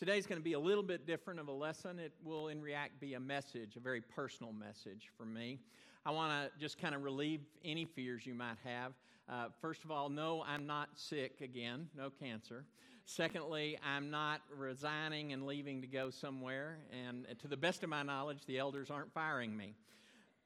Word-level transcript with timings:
Today's 0.00 0.26
going 0.26 0.38
to 0.40 0.42
be 0.42 0.54
a 0.54 0.58
little 0.58 0.82
bit 0.82 1.06
different 1.06 1.40
of 1.40 1.48
a 1.48 1.52
lesson. 1.52 1.98
It 1.98 2.14
will, 2.24 2.48
in 2.48 2.62
React, 2.62 2.98
be 3.02 3.12
a 3.12 3.20
message, 3.20 3.76
a 3.76 3.80
very 3.80 4.00
personal 4.00 4.50
message 4.50 5.10
for 5.14 5.26
me. 5.26 5.58
I 6.06 6.10
want 6.10 6.32
to 6.32 6.58
just 6.58 6.78
kind 6.78 6.94
of 6.94 7.02
relieve 7.02 7.42
any 7.66 7.84
fears 7.84 8.24
you 8.24 8.32
might 8.32 8.56
have. 8.64 8.94
Uh, 9.28 9.48
first 9.60 9.84
of 9.84 9.90
all, 9.90 10.08
no, 10.08 10.42
I'm 10.48 10.66
not 10.66 10.88
sick 10.94 11.42
again, 11.42 11.86
no 11.94 12.08
cancer. 12.08 12.64
Secondly, 13.04 13.78
I'm 13.86 14.10
not 14.10 14.40
resigning 14.56 15.34
and 15.34 15.44
leaving 15.44 15.82
to 15.82 15.86
go 15.86 16.08
somewhere. 16.08 16.78
And 17.06 17.26
to 17.38 17.46
the 17.46 17.58
best 17.58 17.82
of 17.82 17.90
my 17.90 18.02
knowledge, 18.02 18.46
the 18.46 18.56
elders 18.56 18.90
aren't 18.90 19.12
firing 19.12 19.54
me. 19.54 19.74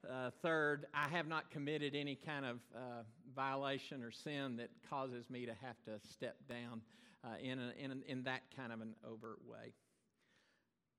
Uh, 0.05 0.31
third, 0.43 0.87
I 0.93 1.07
have 1.11 1.29
not 1.29 1.53
committed 1.53 1.95
any 1.95 2.17
kind 2.17 2.45
of 2.45 2.57
uh, 2.75 3.03
violation 3.37 4.03
or 4.03 4.11
sin 4.11 4.57
that 4.57 4.71
causes 4.91 5.31
me 5.31 5.47
to 5.47 5.55
have 5.63 5.77
to 5.85 6.05
step 6.09 6.39
down 6.49 6.81
uh, 7.25 7.37
in, 7.43 7.59
a, 7.59 7.73
in, 7.83 8.03
in 8.07 8.23
that 8.25 8.43
kind 8.57 8.73
of 8.73 8.81
an 8.81 8.95
overt 9.09 9.39
way. 9.47 9.73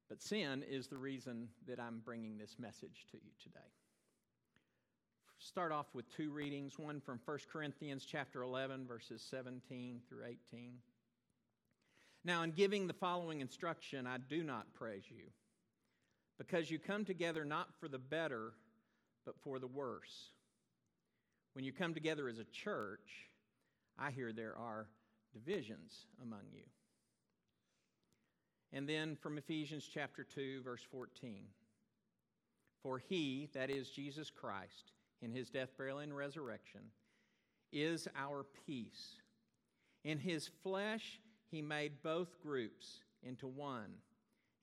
But 0.09 0.21
sin 0.21 0.63
is 0.69 0.87
the 0.87 0.97
reason 0.97 1.49
that 1.67 1.79
I'm 1.79 2.01
bringing 2.03 2.37
this 2.37 2.55
message 2.59 3.05
to 3.11 3.17
you 3.17 3.31
today. 3.41 3.59
Start 5.39 5.71
off 5.71 5.87
with 5.93 6.09
two 6.15 6.31
readings, 6.31 6.79
one 6.79 6.99
from 6.99 7.19
1 7.23 7.39
Corinthians 7.51 8.05
chapter 8.09 8.41
11 8.41 8.87
verses 8.87 9.25
17 9.29 10.01
through 10.07 10.25
18. 10.25 10.75
Now, 12.23 12.41
in 12.41 12.51
giving 12.51 12.87
the 12.87 12.93
following 12.93 13.41
instruction, 13.41 14.07
I 14.07 14.17
do 14.17 14.43
not 14.43 14.73
praise 14.73 15.03
you, 15.09 15.25
because 16.39 16.71
you 16.71 16.79
come 16.79 17.05
together 17.05 17.45
not 17.45 17.67
for 17.79 17.87
the 17.87 17.99
better, 17.99 18.53
but 19.25 19.35
for 19.43 19.59
the 19.59 19.67
worse. 19.67 20.31
When 21.53 21.63
you 21.63 21.71
come 21.71 21.93
together 21.93 22.27
as 22.27 22.39
a 22.39 22.45
church, 22.45 23.29
I 23.99 24.09
hear 24.09 24.33
there 24.33 24.57
are 24.57 24.87
divisions 25.35 26.05
among 26.21 26.43
you. 26.53 26.63
And 28.71 28.87
then 28.87 29.15
from 29.15 29.37
Ephesians 29.37 29.87
chapter 29.91 30.23
2, 30.23 30.61
verse 30.63 30.81
14. 30.91 31.45
For 32.81 32.99
he, 32.99 33.49
that 33.53 33.69
is 33.69 33.89
Jesus 33.89 34.29
Christ, 34.29 34.91
in 35.21 35.31
his 35.31 35.49
death, 35.49 35.69
burial, 35.77 35.99
and 35.99 36.15
resurrection, 36.15 36.81
is 37.71 38.07
our 38.15 38.45
peace. 38.65 39.15
In 40.03 40.19
his 40.19 40.49
flesh, 40.61 41.19
he 41.49 41.61
made 41.61 42.03
both 42.03 42.39
groups 42.41 42.99
into 43.23 43.47
one 43.47 43.93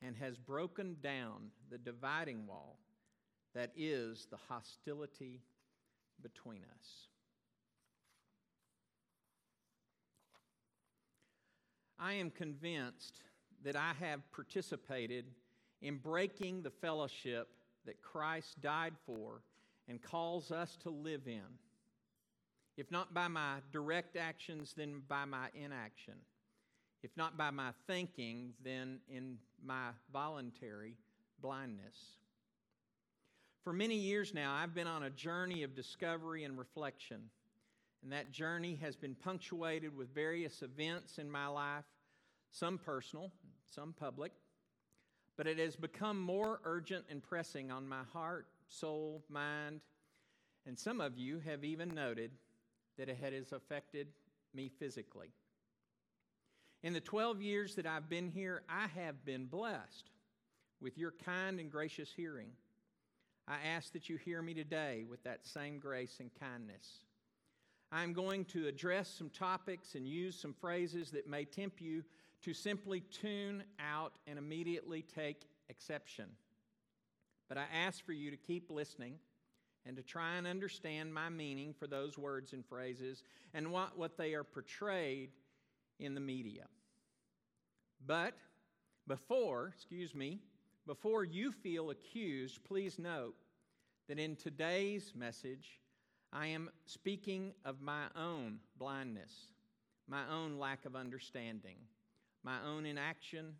and 0.00 0.16
has 0.16 0.36
broken 0.36 0.96
down 1.02 1.50
the 1.70 1.78
dividing 1.78 2.46
wall 2.46 2.78
that 3.54 3.72
is 3.76 4.26
the 4.30 4.38
hostility 4.48 5.42
between 6.22 6.62
us. 6.78 7.08
I 12.02 12.14
am 12.14 12.30
convinced 12.30 13.22
that 13.64 13.76
I 13.76 13.92
have 14.00 14.20
participated 14.32 15.26
in 15.82 15.98
breaking 15.98 16.62
the 16.62 16.70
fellowship 16.70 17.48
that 17.86 18.02
Christ 18.02 18.60
died 18.60 18.94
for 19.06 19.42
and 19.88 20.02
calls 20.02 20.50
us 20.50 20.76
to 20.82 20.90
live 20.90 21.26
in. 21.26 21.42
If 22.76 22.90
not 22.90 23.14
by 23.14 23.28
my 23.28 23.56
direct 23.70 24.16
actions, 24.16 24.74
then 24.76 25.02
by 25.06 25.26
my 25.26 25.48
inaction. 25.54 26.14
If 27.04 27.10
not 27.16 27.36
by 27.36 27.50
my 27.50 27.70
thinking, 27.86 28.54
then 28.64 28.98
in 29.08 29.38
my 29.64 29.90
voluntary 30.12 30.96
blindness. 31.40 31.96
For 33.62 33.72
many 33.72 33.96
years 33.96 34.34
now, 34.34 34.54
I've 34.54 34.74
been 34.74 34.88
on 34.88 35.04
a 35.04 35.10
journey 35.10 35.62
of 35.62 35.76
discovery 35.76 36.42
and 36.42 36.58
reflection. 36.58 37.30
And 38.02 38.12
that 38.12 38.32
journey 38.32 38.76
has 38.82 38.96
been 38.96 39.14
punctuated 39.14 39.96
with 39.96 40.12
various 40.12 40.62
events 40.62 41.18
in 41.18 41.30
my 41.30 41.46
life, 41.46 41.84
some 42.52 42.78
personal, 42.78 43.32
some 43.74 43.92
public. 43.98 44.32
But 45.36 45.46
it 45.46 45.58
has 45.58 45.74
become 45.74 46.20
more 46.20 46.60
urgent 46.64 47.06
and 47.10 47.22
pressing 47.22 47.70
on 47.70 47.88
my 47.88 48.02
heart, 48.12 48.46
soul, 48.68 49.24
mind, 49.28 49.80
and 50.66 50.78
some 50.78 51.00
of 51.00 51.18
you 51.18 51.40
have 51.40 51.64
even 51.64 51.88
noted 51.94 52.30
that 52.98 53.08
it 53.08 53.18
has 53.20 53.52
affected 53.52 54.08
me 54.54 54.70
physically. 54.78 55.32
In 56.82 56.92
the 56.92 57.00
12 57.00 57.40
years 57.40 57.74
that 57.76 57.86
I've 57.86 58.08
been 58.08 58.28
here, 58.28 58.62
I 58.68 58.86
have 59.00 59.24
been 59.24 59.46
blessed 59.46 60.10
with 60.80 60.98
your 60.98 61.14
kind 61.24 61.58
and 61.58 61.70
gracious 61.70 62.12
hearing. 62.14 62.50
I 63.48 63.56
ask 63.74 63.92
that 63.92 64.08
you 64.08 64.18
hear 64.18 64.42
me 64.42 64.54
today 64.54 65.04
with 65.08 65.22
that 65.24 65.46
same 65.46 65.78
grace 65.78 66.18
and 66.20 66.30
kindness. 66.38 66.98
I'm 67.90 68.12
going 68.12 68.44
to 68.46 68.68
address 68.68 69.08
some 69.08 69.30
topics 69.30 69.94
and 69.94 70.06
use 70.06 70.38
some 70.38 70.54
phrases 70.54 71.10
that 71.10 71.28
may 71.28 71.44
tempt 71.44 71.80
you 71.80 72.04
to 72.42 72.54
simply 72.54 73.00
tune 73.00 73.62
out 73.78 74.12
and 74.26 74.38
immediately 74.38 75.02
take 75.02 75.48
exception. 75.68 76.26
But 77.48 77.58
I 77.58 77.64
ask 77.84 78.04
for 78.04 78.12
you 78.12 78.30
to 78.30 78.36
keep 78.36 78.70
listening 78.70 79.14
and 79.84 79.96
to 79.96 80.02
try 80.02 80.36
and 80.36 80.46
understand 80.46 81.12
my 81.12 81.28
meaning 81.28 81.74
for 81.74 81.86
those 81.86 82.16
words 82.16 82.52
and 82.52 82.64
phrases 82.64 83.22
and 83.52 83.72
what, 83.72 83.98
what 83.98 84.16
they 84.16 84.34
are 84.34 84.44
portrayed 84.44 85.30
in 85.98 86.14
the 86.14 86.20
media. 86.20 86.64
But 88.04 88.34
before, 89.06 89.72
excuse 89.74 90.14
me, 90.14 90.40
before 90.86 91.24
you 91.24 91.52
feel 91.52 91.90
accused, 91.90 92.64
please 92.64 92.98
note 92.98 93.34
that 94.08 94.18
in 94.18 94.36
today's 94.36 95.12
message, 95.14 95.80
I 96.32 96.48
am 96.48 96.70
speaking 96.86 97.52
of 97.64 97.80
my 97.80 98.04
own 98.16 98.58
blindness, 98.78 99.32
my 100.08 100.22
own 100.30 100.58
lack 100.58 100.84
of 100.86 100.96
understanding, 100.96 101.76
my 102.42 102.56
own 102.66 102.86
inaction 102.86 103.54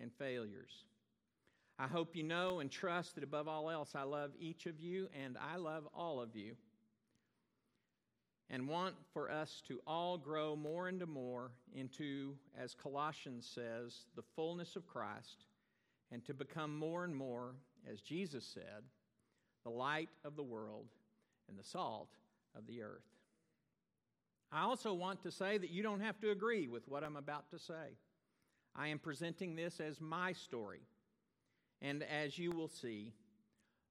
and 0.00 0.12
failures. 0.12 0.84
I 1.78 1.86
hope 1.86 2.16
you 2.16 2.24
know 2.24 2.60
and 2.60 2.70
trust 2.70 3.14
that 3.14 3.24
above 3.24 3.46
all 3.46 3.70
else, 3.70 3.94
I 3.94 4.02
love 4.02 4.32
each 4.38 4.66
of 4.66 4.80
you 4.80 5.08
and 5.24 5.36
I 5.38 5.56
love 5.56 5.88
all 5.94 6.20
of 6.20 6.34
you 6.34 6.56
and 8.50 8.68
want 8.68 8.94
for 9.12 9.30
us 9.30 9.62
to 9.68 9.80
all 9.86 10.16
grow 10.16 10.56
more 10.56 10.88
and 10.88 11.06
more 11.06 11.50
into, 11.74 12.34
as 12.58 12.74
Colossians 12.74 13.46
says, 13.46 14.06
the 14.16 14.22
fullness 14.34 14.74
of 14.74 14.86
Christ, 14.86 15.44
and 16.10 16.24
to 16.24 16.32
become 16.32 16.76
more 16.76 17.04
and 17.04 17.14
more, 17.14 17.54
as 17.90 18.00
Jesus 18.00 18.44
said, 18.44 18.84
the 19.64 19.70
light 19.70 20.08
of 20.24 20.34
the 20.34 20.42
world 20.42 20.86
and 21.48 21.58
the 21.58 21.64
salt 21.64 22.08
of 22.56 22.66
the 22.66 22.82
earth. 22.82 23.04
I 24.50 24.62
also 24.62 24.94
want 24.94 25.22
to 25.24 25.30
say 25.30 25.58
that 25.58 25.70
you 25.70 25.82
don't 25.82 26.00
have 26.00 26.18
to 26.20 26.30
agree 26.30 26.68
with 26.68 26.88
what 26.88 27.04
I'm 27.04 27.16
about 27.16 27.50
to 27.50 27.58
say. 27.58 27.98
I 28.78 28.88
am 28.88 29.00
presenting 29.00 29.56
this 29.56 29.80
as 29.80 30.00
my 30.00 30.32
story, 30.32 30.82
and 31.82 32.04
as 32.04 32.38
you 32.38 32.52
will 32.52 32.68
see, 32.68 33.12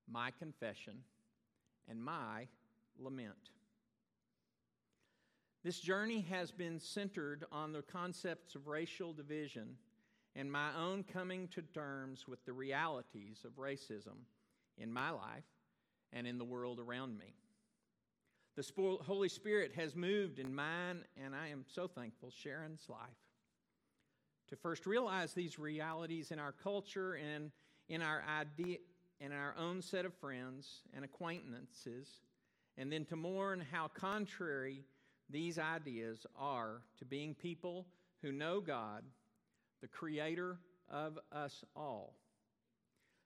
my 0.10 0.32
confession 0.32 1.04
and 1.90 2.02
my 2.02 2.48
lament. 2.98 3.52
This 5.66 5.82
journey 5.82 6.22
has 6.30 6.52
been 6.52 6.80
centered 6.80 7.44
on 7.52 7.74
the 7.74 7.82
concepts 7.82 8.56
of 8.56 8.68
racial 8.68 9.12
division 9.12 9.76
and 10.38 10.50
my 10.50 10.70
own 10.80 11.04
coming 11.04 11.50
to 11.50 11.62
terms 11.62 12.26
with 12.26 12.46
the 12.46 12.54
realities 12.54 13.44
of 13.44 13.58
racism 13.58 14.24
in 14.78 14.94
my 14.94 15.10
life 15.10 15.44
and 16.14 16.26
in 16.26 16.38
the 16.38 16.46
world 16.46 16.80
around 16.80 17.18
me. 17.18 17.34
The 18.56 18.66
Holy 19.02 19.30
Spirit 19.30 19.74
has 19.76 19.98
moved 19.98 20.40
in 20.40 20.56
mine, 20.56 21.04
and 21.22 21.36
I 21.36 21.50
am 21.50 21.66
so 21.68 21.88
thankful, 21.88 22.32
Sharon's 22.32 22.88
life. 22.88 23.27
To 24.50 24.56
first 24.56 24.86
realize 24.86 25.34
these 25.34 25.60
realities 25.60 26.32
in 26.32 26.40
our 26.40 26.54
culture 26.54 27.16
and 27.16 27.52
in 27.90 28.02
our 28.02 28.24
idea, 28.40 28.78
in 29.20 29.32
our 29.32 29.54
own 29.60 29.82
set 29.82 30.06
of 30.06 30.14
friends 30.14 30.84
and 30.94 31.04
acquaintances, 31.04 32.08
and 32.78 32.92
then 32.92 33.06
to 33.06 33.16
mourn 33.16 33.66
how 33.72 33.88
contrary 33.90 34.84
these 35.30 35.60
ideas 35.60 36.26
are 36.38 36.82
to 37.00 37.06
being 37.06 37.34
people 37.34 37.86
who 38.22 38.32
know 38.32 38.62
God, 38.62 39.04
the 39.82 39.88
creator 39.88 40.58
of 40.90 41.20
us 41.32 41.64
all. 41.76 42.14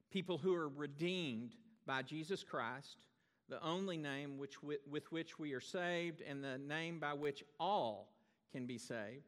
People 0.09 0.37
who 0.37 0.53
are 0.55 0.69
redeemed 0.69 1.53
by 1.85 2.01
Jesus 2.01 2.43
Christ, 2.43 3.05
the 3.47 3.63
only 3.63 3.97
name 3.97 4.37
which, 4.37 4.55
with 4.63 5.11
which 5.11 5.37
we 5.37 5.53
are 5.53 5.61
saved, 5.61 6.21
and 6.21 6.43
the 6.43 6.57
name 6.57 6.99
by 6.99 7.13
which 7.13 7.43
all 7.59 8.09
can 8.51 8.65
be 8.65 8.77
saved. 8.77 9.27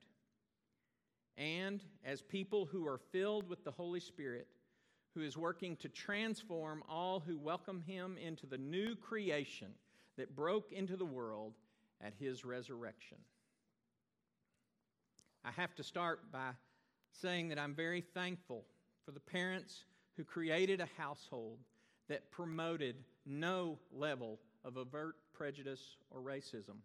And 1.37 1.83
as 2.05 2.21
people 2.21 2.65
who 2.65 2.87
are 2.87 2.99
filled 3.11 3.49
with 3.49 3.63
the 3.63 3.71
Holy 3.71 3.99
Spirit, 3.99 4.47
who 5.13 5.21
is 5.21 5.37
working 5.37 5.75
to 5.77 5.89
transform 5.89 6.83
all 6.89 7.19
who 7.19 7.37
welcome 7.37 7.81
him 7.81 8.17
into 8.17 8.45
the 8.45 8.57
new 8.57 8.95
creation 8.95 9.69
that 10.17 10.35
broke 10.35 10.71
into 10.71 10.95
the 10.95 11.05
world 11.05 11.53
at 12.01 12.13
his 12.19 12.43
resurrection. 12.43 13.17
I 15.45 15.51
have 15.51 15.75
to 15.75 15.83
start 15.83 16.31
by 16.31 16.51
saying 17.11 17.49
that 17.49 17.59
I'm 17.59 17.75
very 17.75 18.01
thankful 18.01 18.65
for 19.05 19.11
the 19.11 19.19
parents 19.19 19.85
who 20.15 20.23
created 20.23 20.81
a 20.81 20.87
household 20.97 21.59
that 22.07 22.31
promoted 22.31 22.95
no 23.25 23.77
level 23.91 24.39
of 24.63 24.77
overt 24.77 25.15
prejudice 25.33 25.97
or 26.09 26.21
racism. 26.21 26.77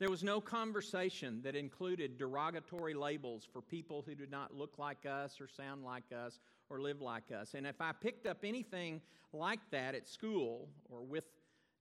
There 0.00 0.08
was 0.08 0.24
no 0.24 0.40
conversation 0.40 1.42
that 1.42 1.54
included 1.54 2.16
derogatory 2.16 2.94
labels 2.94 3.46
for 3.52 3.60
people 3.60 4.02
who 4.06 4.14
did 4.14 4.30
not 4.30 4.56
look 4.56 4.78
like 4.78 5.04
us 5.04 5.38
or 5.42 5.46
sound 5.46 5.84
like 5.84 6.04
us 6.10 6.40
or 6.70 6.80
live 6.80 7.02
like 7.02 7.30
us. 7.30 7.52
And 7.52 7.66
if 7.66 7.82
I 7.82 7.92
picked 7.92 8.26
up 8.26 8.38
anything 8.42 9.02
like 9.34 9.60
that 9.72 9.94
at 9.94 10.08
school 10.08 10.70
or 10.88 11.02
with 11.02 11.24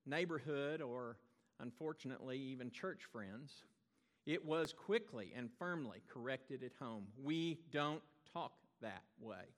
neighborhood 0.06 0.82
or 0.82 1.16
unfortunately 1.62 2.38
even 2.38 2.72
church 2.72 3.06
friends, 3.10 3.64
it 4.26 4.44
was 4.44 4.74
quickly 4.74 5.32
and 5.34 5.50
firmly 5.58 6.02
corrected 6.10 6.62
at 6.62 6.74
home. 6.78 7.06
We 7.24 7.60
don't 7.72 8.04
talk 8.34 8.52
that 8.82 9.04
way. 9.22 9.56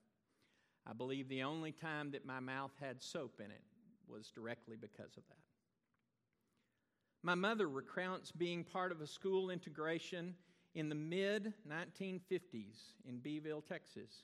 I 0.86 0.94
believe 0.94 1.28
the 1.30 1.42
only 1.42 1.72
time 1.72 2.12
that 2.12 2.28
my 2.28 2.40
mouth 2.40 2.72
had 2.80 3.02
soap 3.02 3.42
in 3.44 3.50
it 3.50 3.64
was 4.08 4.30
directly 4.30 4.76
because 4.80 5.18
of 5.18 5.24
that. 5.30 5.51
My 7.24 7.36
mother 7.36 7.70
recounts 7.70 8.32
being 8.32 8.64
part 8.64 8.92
of 8.92 9.02
a 9.02 9.08
school 9.08 9.52
integration 9.52 10.36
in 10.74 10.90
the 10.90 10.96
mid 10.96 11.54
1950s 11.70 12.94
in 13.08 13.20
Beeville, 13.20 13.62
Texas, 13.62 14.24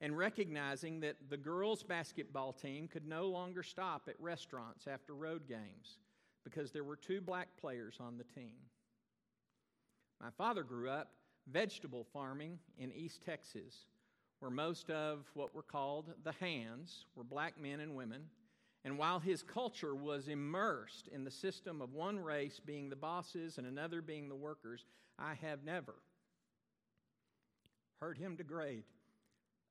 and 0.00 0.16
recognizing 0.16 1.00
that 1.00 1.16
the 1.28 1.36
girls' 1.36 1.82
basketball 1.82 2.52
team 2.52 2.86
could 2.86 3.06
no 3.06 3.26
longer 3.26 3.62
stop 3.62 4.08
at 4.08 4.20
restaurants 4.20 4.86
after 4.86 5.14
road 5.14 5.48
games 5.48 5.98
because 6.44 6.70
there 6.70 6.84
were 6.84 6.96
two 6.96 7.20
black 7.20 7.48
players 7.60 7.96
on 7.98 8.16
the 8.16 8.24
team. 8.24 8.56
My 10.20 10.30
father 10.30 10.62
grew 10.62 10.90
up 10.90 11.10
vegetable 11.50 12.06
farming 12.12 12.58
in 12.78 12.92
East 12.92 13.22
Texas, 13.24 13.86
where 14.38 14.50
most 14.50 14.90
of 14.90 15.26
what 15.34 15.54
were 15.54 15.62
called 15.62 16.12
the 16.22 16.32
hands 16.32 17.06
were 17.16 17.24
black 17.24 17.60
men 17.60 17.80
and 17.80 17.94
women. 17.96 18.22
And 18.84 18.98
while 18.98 19.18
his 19.18 19.42
culture 19.42 19.94
was 19.94 20.28
immersed 20.28 21.08
in 21.08 21.24
the 21.24 21.30
system 21.30 21.80
of 21.80 21.94
one 21.94 22.18
race 22.18 22.60
being 22.64 22.90
the 22.90 22.96
bosses 22.96 23.56
and 23.56 23.66
another 23.66 24.02
being 24.02 24.28
the 24.28 24.34
workers, 24.34 24.84
I 25.18 25.34
have 25.34 25.64
never 25.64 25.94
heard 28.00 28.18
him 28.18 28.36
degrade 28.36 28.84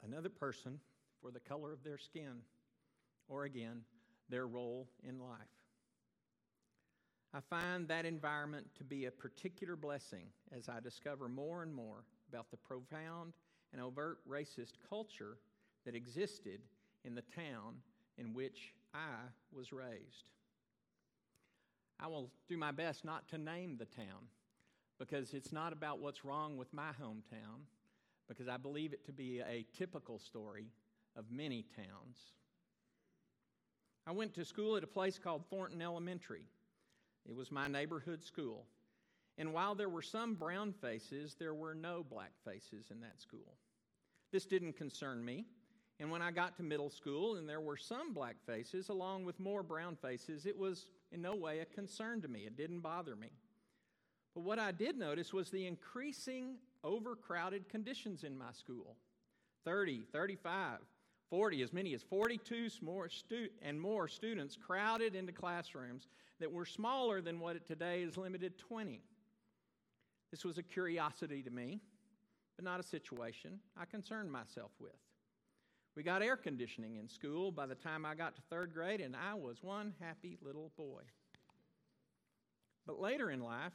another 0.03 0.29
person 0.29 0.79
for 1.21 1.29
the 1.29 1.39
color 1.39 1.71
of 1.71 1.83
their 1.83 1.99
skin 1.99 2.41
or, 3.27 3.43
again, 3.43 3.81
their 4.29 4.47
role 4.47 4.87
in 5.07 5.19
life. 5.19 5.37
I 7.35 7.39
find 7.39 7.87
that 7.87 8.05
environment 8.05 8.67
to 8.77 8.83
be 8.83 9.05
a 9.05 9.11
particular 9.11 9.75
blessing 9.75 10.25
as 10.55 10.69
I 10.69 10.79
discover 10.79 11.29
more 11.29 11.63
and 11.63 11.73
more 11.73 12.03
about 12.29 12.49
the 12.49 12.57
profound 12.57 13.33
and 13.71 13.81
overt 13.81 14.19
racist 14.27 14.73
culture 14.89 15.37
that 15.85 15.95
existed 15.95 16.61
in 17.03 17.15
the 17.15 17.23
town 17.35 17.75
in 18.17 18.33
which 18.33 18.73
I 18.93 19.15
was 19.51 19.73
raised. 19.73 20.25
I 21.99 22.07
will 22.07 22.29
do 22.47 22.57
my 22.57 22.71
best 22.71 23.05
not 23.05 23.27
to 23.29 23.37
name 23.37 23.77
the 23.77 23.85
town 23.85 24.27
because 24.99 25.33
it's 25.33 25.51
not 25.51 25.73
about 25.73 25.99
what's 25.99 26.23
wrong 26.23 26.57
with 26.57 26.73
my 26.73 26.89
hometown, 27.01 27.65
because 28.27 28.47
I 28.47 28.57
believe 28.57 28.93
it 28.93 29.05
to 29.05 29.11
be 29.11 29.39
a 29.39 29.65
typical 29.77 30.19
story 30.19 30.67
of 31.15 31.31
many 31.31 31.65
towns. 31.75 32.17
I 34.05 34.11
went 34.11 34.33
to 34.35 34.45
school 34.45 34.75
at 34.75 34.83
a 34.83 34.87
place 34.87 35.17
called 35.17 35.43
Thornton 35.49 35.81
Elementary. 35.81 36.45
It 37.25 37.35
was 37.35 37.51
my 37.51 37.67
neighborhood 37.67 38.23
school. 38.23 38.65
And 39.37 39.53
while 39.53 39.75
there 39.75 39.89
were 39.89 40.01
some 40.01 40.35
brown 40.35 40.73
faces, 40.73 41.35
there 41.39 41.53
were 41.53 41.73
no 41.73 42.05
black 42.07 42.31
faces 42.45 42.91
in 42.91 42.99
that 43.01 43.19
school. 43.21 43.57
This 44.31 44.45
didn't 44.45 44.77
concern 44.77 45.23
me. 45.23 45.45
And 46.03 46.11
when 46.11 46.21
I 46.21 46.31
got 46.31 46.57
to 46.57 46.63
middle 46.63 46.89
school 46.89 47.37
and 47.37 47.47
there 47.47 47.61
were 47.61 47.77
some 47.77 48.13
black 48.13 48.35
faces 48.45 48.89
along 48.89 49.23
with 49.23 49.39
more 49.39 49.63
brown 49.63 49.95
faces, 49.95 50.45
it 50.45 50.57
was 50.57 50.87
in 51.13 51.21
no 51.21 51.33
way 51.33 51.59
a 51.59 51.65
concern 51.65 52.21
to 52.23 52.27
me. 52.27 52.41
It 52.41 52.57
didn't 52.57 52.81
bother 52.81 53.15
me. 53.15 53.29
But 54.35 54.41
what 54.41 54.59
I 54.59 54.73
did 54.73 54.97
notice 54.97 55.31
was 55.31 55.49
the 55.49 55.65
increasing 55.65 56.57
overcrowded 56.83 57.69
conditions 57.69 58.25
in 58.25 58.37
my 58.37 58.51
school 58.51 58.97
30, 59.63 60.03
35, 60.11 60.79
40, 61.29 61.61
as 61.61 61.71
many 61.71 61.93
as 61.93 62.03
42 62.03 62.67
more 62.81 63.07
stu- 63.07 63.47
and 63.61 63.79
more 63.79 64.09
students 64.09 64.57
crowded 64.57 65.15
into 65.15 65.31
classrooms 65.31 66.09
that 66.41 66.51
were 66.51 66.65
smaller 66.65 67.21
than 67.21 67.39
what 67.39 67.65
today 67.65 68.01
is 68.01 68.17
limited 68.17 68.57
20. 68.57 68.99
This 70.31 70.43
was 70.43 70.57
a 70.57 70.63
curiosity 70.63 71.41
to 71.43 71.49
me, 71.49 71.79
but 72.57 72.65
not 72.65 72.81
a 72.81 72.83
situation 72.83 73.61
I 73.77 73.85
concerned 73.85 74.29
myself 74.29 74.71
with. 74.81 74.91
We 75.95 76.01
got 76.01 76.23
air 76.23 76.35
conditioning 76.35 76.95
in 76.97 77.07
school 77.07 77.51
by 77.51 77.67
the 77.67 77.75
time 77.75 78.05
I 78.05 78.15
got 78.15 78.35
to 78.35 78.41
third 78.49 78.73
grade, 78.73 78.99
and 78.99 79.15
I 79.15 79.35
was 79.35 79.61
one 79.61 79.93
happy 79.99 80.37
little 80.41 80.71
boy. 80.75 81.01
But 82.87 82.99
later 82.99 83.29
in 83.29 83.41
life, 83.41 83.73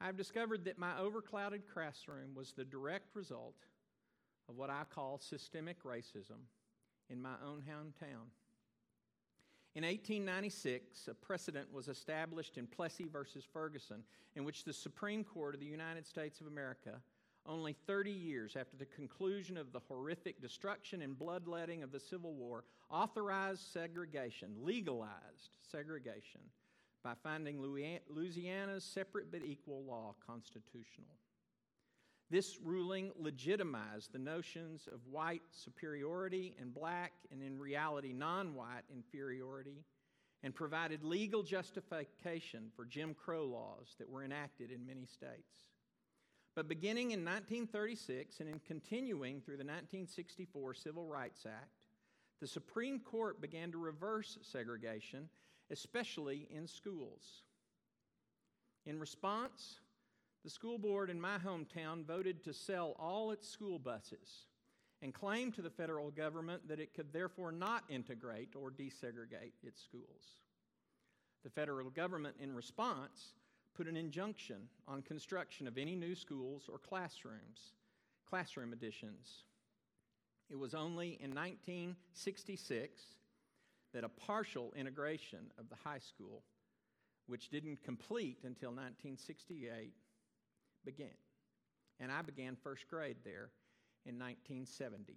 I've 0.00 0.16
discovered 0.16 0.66
that 0.66 0.78
my 0.78 0.92
overclouded 1.00 1.62
classroom 1.72 2.34
was 2.34 2.52
the 2.52 2.64
direct 2.64 3.16
result 3.16 3.56
of 4.48 4.56
what 4.56 4.68
I 4.68 4.82
call 4.94 5.18
systemic 5.18 5.82
racism 5.82 6.44
in 7.08 7.22
my 7.22 7.34
own 7.44 7.62
hometown. 7.62 8.28
In 9.74 9.82
1896, 9.82 11.08
a 11.08 11.14
precedent 11.14 11.72
was 11.72 11.88
established 11.88 12.58
in 12.58 12.66
Plessy 12.66 13.08
versus 13.10 13.44
Ferguson, 13.50 14.04
in 14.36 14.44
which 14.44 14.64
the 14.64 14.72
Supreme 14.72 15.24
Court 15.24 15.54
of 15.54 15.60
the 15.60 15.66
United 15.66 16.06
States 16.06 16.40
of 16.40 16.46
America, 16.46 17.00
only 17.46 17.74
30 17.86 18.10
years 18.10 18.56
after 18.56 18.76
the 18.76 18.86
conclusion 18.86 19.56
of 19.56 19.72
the 19.72 19.80
horrific 19.88 20.40
destruction 20.40 21.02
and 21.02 21.18
bloodletting 21.18 21.82
of 21.82 21.92
the 21.92 22.00
Civil 22.00 22.34
War, 22.34 22.64
authorized 22.90 23.72
segregation, 23.72 24.54
legalized 24.62 25.58
segregation, 25.70 26.40
by 27.02 27.12
finding 27.22 27.60
Louisiana's 27.60 28.84
separate 28.84 29.30
but 29.30 29.42
equal 29.44 29.84
law 29.84 30.14
constitutional. 30.26 31.16
This 32.30 32.58
ruling 32.64 33.12
legitimized 33.16 34.12
the 34.12 34.18
notions 34.18 34.88
of 34.90 35.00
white 35.10 35.42
superiority 35.50 36.56
and 36.58 36.74
black, 36.74 37.12
and 37.30 37.42
in 37.42 37.58
reality, 37.58 38.14
non 38.14 38.54
white 38.54 38.84
inferiority, 38.90 39.84
and 40.42 40.54
provided 40.54 41.04
legal 41.04 41.42
justification 41.42 42.70
for 42.74 42.86
Jim 42.86 43.14
Crow 43.14 43.44
laws 43.44 43.94
that 43.98 44.08
were 44.08 44.24
enacted 44.24 44.70
in 44.70 44.86
many 44.86 45.04
states. 45.04 45.73
But 46.54 46.68
beginning 46.68 47.10
in 47.10 47.24
1936 47.24 48.38
and 48.40 48.48
in 48.48 48.60
continuing 48.60 49.40
through 49.40 49.56
the 49.56 49.64
1964 49.64 50.74
Civil 50.74 51.06
Rights 51.06 51.46
Act, 51.46 51.80
the 52.40 52.46
Supreme 52.46 53.00
Court 53.00 53.40
began 53.40 53.72
to 53.72 53.78
reverse 53.78 54.38
segregation, 54.42 55.28
especially 55.70 56.46
in 56.50 56.68
schools. 56.68 57.42
In 58.86 59.00
response, 59.00 59.80
the 60.44 60.50
school 60.50 60.78
board 60.78 61.10
in 61.10 61.20
my 61.20 61.38
hometown 61.38 62.04
voted 62.04 62.44
to 62.44 62.52
sell 62.52 62.94
all 63.00 63.30
its 63.30 63.48
school 63.48 63.78
buses 63.78 64.46
and 65.02 65.12
claimed 65.12 65.54
to 65.54 65.62
the 65.62 65.70
federal 65.70 66.10
government 66.10 66.68
that 66.68 66.80
it 66.80 66.94
could 66.94 67.12
therefore 67.12 67.50
not 67.50 67.84
integrate 67.88 68.54
or 68.54 68.70
desegregate 68.70 69.52
its 69.62 69.82
schools. 69.82 70.38
The 71.42 71.50
federal 71.50 71.90
government, 71.90 72.36
in 72.40 72.54
response, 72.54 73.34
put 73.74 73.88
an 73.88 73.96
injunction 73.96 74.68
on 74.86 75.02
construction 75.02 75.66
of 75.66 75.76
any 75.76 75.96
new 75.96 76.14
schools 76.14 76.68
or 76.70 76.78
classrooms, 76.78 77.72
classroom 78.28 78.72
additions. 78.72 79.44
It 80.50 80.58
was 80.58 80.74
only 80.74 81.18
in 81.20 81.34
1966 81.34 83.02
that 83.92 84.04
a 84.04 84.08
partial 84.08 84.72
integration 84.76 85.50
of 85.58 85.68
the 85.68 85.76
high 85.76 85.98
school, 85.98 86.42
which 87.26 87.48
didn't 87.48 87.82
complete 87.82 88.38
until 88.44 88.70
1968, 88.70 89.92
began. 90.84 91.06
And 92.00 92.12
I 92.12 92.22
began 92.22 92.56
first 92.56 92.88
grade 92.88 93.16
there 93.24 93.50
in 94.04 94.18
1970. 94.18 95.14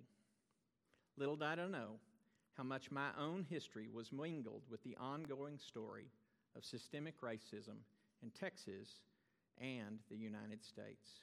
Little 1.18 1.36
did 1.36 1.60
I 1.60 1.68
know 1.68 2.00
how 2.56 2.64
much 2.64 2.90
my 2.90 3.10
own 3.20 3.46
history 3.50 3.88
was 3.92 4.12
mingled 4.12 4.64
with 4.70 4.82
the 4.84 4.96
ongoing 5.00 5.60
story 5.60 6.06
of 6.56 6.64
systemic 6.66 7.22
racism 7.22 7.78
in 8.24 8.30
Texas 8.32 9.02
and 9.60 10.00
the 10.10 10.18
United 10.18 10.64
States. 10.64 11.22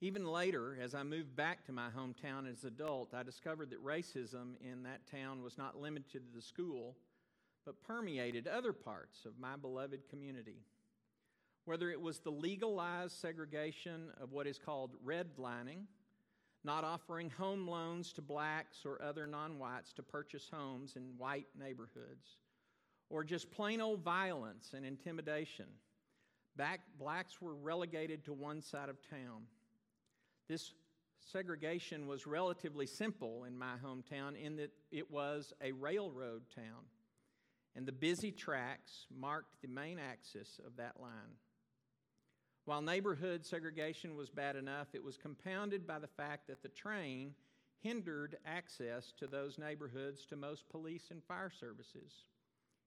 Even 0.00 0.26
later, 0.26 0.76
as 0.82 0.94
I 0.94 1.02
moved 1.02 1.34
back 1.34 1.64
to 1.66 1.72
my 1.72 1.88
hometown 1.88 2.50
as 2.50 2.62
an 2.62 2.68
adult, 2.68 3.14
I 3.14 3.22
discovered 3.22 3.70
that 3.70 3.84
racism 3.84 4.54
in 4.60 4.82
that 4.82 5.10
town 5.10 5.42
was 5.42 5.56
not 5.56 5.80
limited 5.80 6.12
to 6.12 6.34
the 6.34 6.42
school, 6.42 6.96
but 7.64 7.82
permeated 7.82 8.46
other 8.46 8.72
parts 8.72 9.24
of 9.24 9.38
my 9.40 9.56
beloved 9.56 10.08
community 10.10 10.58
whether 11.66 11.90
it 11.90 12.00
was 12.00 12.20
the 12.20 12.30
legalized 12.30 13.20
segregation 13.20 14.08
of 14.20 14.32
what 14.32 14.46
is 14.46 14.58
called 14.58 14.92
redlining, 15.04 15.82
not 16.64 16.84
offering 16.84 17.28
home 17.28 17.68
loans 17.68 18.12
to 18.12 18.22
blacks 18.22 18.78
or 18.86 19.02
other 19.02 19.26
non 19.26 19.58
whites 19.58 19.92
to 19.92 20.02
purchase 20.02 20.48
homes 20.50 20.94
in 20.96 21.02
white 21.18 21.48
neighborhoods, 21.58 22.38
or 23.10 23.24
just 23.24 23.50
plain 23.50 23.80
old 23.80 24.02
violence 24.02 24.72
and 24.74 24.84
intimidation. 24.84 25.66
Back, 26.56 26.80
blacks 26.98 27.40
were 27.40 27.54
relegated 27.54 28.24
to 28.24 28.32
one 28.32 28.62
side 28.62 28.88
of 28.88 28.96
town. 29.10 29.44
This 30.48 30.72
segregation 31.32 32.06
was 32.06 32.26
relatively 32.26 32.86
simple 32.86 33.44
in 33.44 33.56
my 33.56 33.74
hometown 33.84 34.40
in 34.40 34.56
that 34.56 34.70
it 34.90 35.10
was 35.10 35.52
a 35.60 35.72
railroad 35.72 36.42
town 36.54 36.84
and 37.76 37.86
the 37.86 37.92
busy 37.92 38.32
tracks 38.32 39.06
marked 39.14 39.60
the 39.60 39.68
main 39.68 39.98
axis 39.98 40.58
of 40.66 40.76
that 40.76 40.98
line. 40.98 41.36
While 42.64 42.80
neighborhood 42.80 43.44
segregation 43.44 44.16
was 44.16 44.30
bad 44.30 44.56
enough, 44.56 44.88
it 44.94 45.04
was 45.04 45.18
compounded 45.18 45.86
by 45.86 45.98
the 45.98 46.08
fact 46.08 46.48
that 46.48 46.62
the 46.62 46.70
train 46.70 47.34
hindered 47.80 48.38
access 48.46 49.12
to 49.18 49.26
those 49.26 49.58
neighborhoods 49.58 50.24
to 50.26 50.36
most 50.36 50.68
police 50.70 51.10
and 51.10 51.22
fire 51.22 51.50
services. 51.50 52.24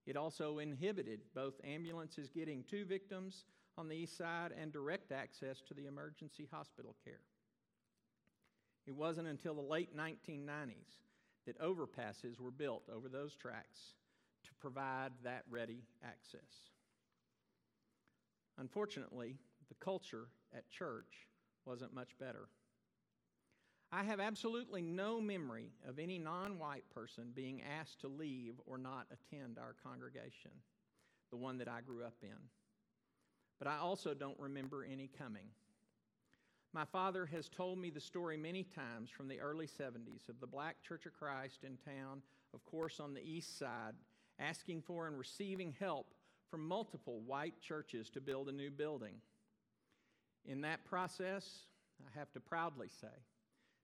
It 0.09 0.17
also 0.17 0.57
inhibited 0.57 1.19
both 1.35 1.61
ambulances 1.63 2.31
getting 2.31 2.63
to 2.71 2.83
victims 2.83 3.45
on 3.77 3.87
the 3.87 3.95
east 3.95 4.17
side 4.17 4.51
and 4.59 4.73
direct 4.73 5.11
access 5.11 5.61
to 5.67 5.75
the 5.75 5.85
emergency 5.85 6.47
hospital 6.51 6.95
care. 7.05 7.19
It 8.87 8.95
wasn't 8.95 9.27
until 9.27 9.53
the 9.53 9.61
late 9.61 9.95
1990s 9.95 10.97
that 11.45 11.61
overpasses 11.61 12.39
were 12.39 12.49
built 12.49 12.89
over 12.91 13.07
those 13.07 13.35
tracks 13.35 13.93
to 14.45 14.49
provide 14.59 15.11
that 15.23 15.43
ready 15.47 15.83
access. 16.03 16.71
Unfortunately, 18.57 19.35
the 19.67 19.75
culture 19.75 20.29
at 20.55 20.71
church 20.71 21.27
wasn't 21.65 21.93
much 21.93 22.17
better. 22.19 22.49
I 23.91 24.03
have 24.03 24.19
absolutely 24.19 24.84
no 24.84 25.19
memory 25.19 25.72
of 25.88 25.98
any 25.98 26.19
non 26.19 26.60
white 26.60 26.88
person 26.93 27.31
being 27.34 27.63
asked 27.79 28.01
to 28.01 28.08
leave 28.08 28.53
or 28.67 28.77
not 28.77 29.08
attend 29.12 29.58
our 29.58 29.75
congregation, 29.84 30.51
the 31.31 31.38
one 31.38 31.58
that 31.58 31.67
I 31.67 31.81
grew 31.81 32.03
up 32.03 32.17
in. 32.22 32.38
But 33.58 33.67
I 33.67 33.77
also 33.77 34.13
don't 34.13 34.39
remember 34.39 34.84
any 34.84 35.10
coming. 35.17 35.48
My 36.72 36.86
father 36.86 37.25
has 37.25 37.50
told 37.50 37.79
me 37.79 37.89
the 37.89 38.00
story 38.00 38.38
many 38.38 38.63
times 38.63 39.10
from 39.10 39.27
the 39.27 39.39
early 39.39 39.65
70s 39.65 40.29
of 40.29 40.39
the 40.39 40.46
Black 40.46 40.84
Church 40.84 41.08
of 41.08 41.13
Christ 41.13 41.63
in 41.63 41.77
town, 41.77 42.22
of 42.53 42.63
course, 42.65 43.00
on 43.00 43.15
the 43.15 43.27
east 43.27 43.58
side, 43.58 43.96
asking 44.38 44.84
for 44.84 45.08
and 45.08 45.17
receiving 45.17 45.75
help 45.79 46.13
from 46.51 46.67
multiple 46.67 47.22
white 47.25 47.60
churches 47.60 48.12
to 48.12 48.22
build 48.22 48.50
a 48.50 48.51
new 48.53 48.69
building. 48.69 49.15
In 50.46 50.62
that 50.62 50.86
process, 50.86 51.63
I 52.01 52.17
have 52.17 52.31
to 52.34 52.39
proudly 52.39 52.88
say 52.88 53.08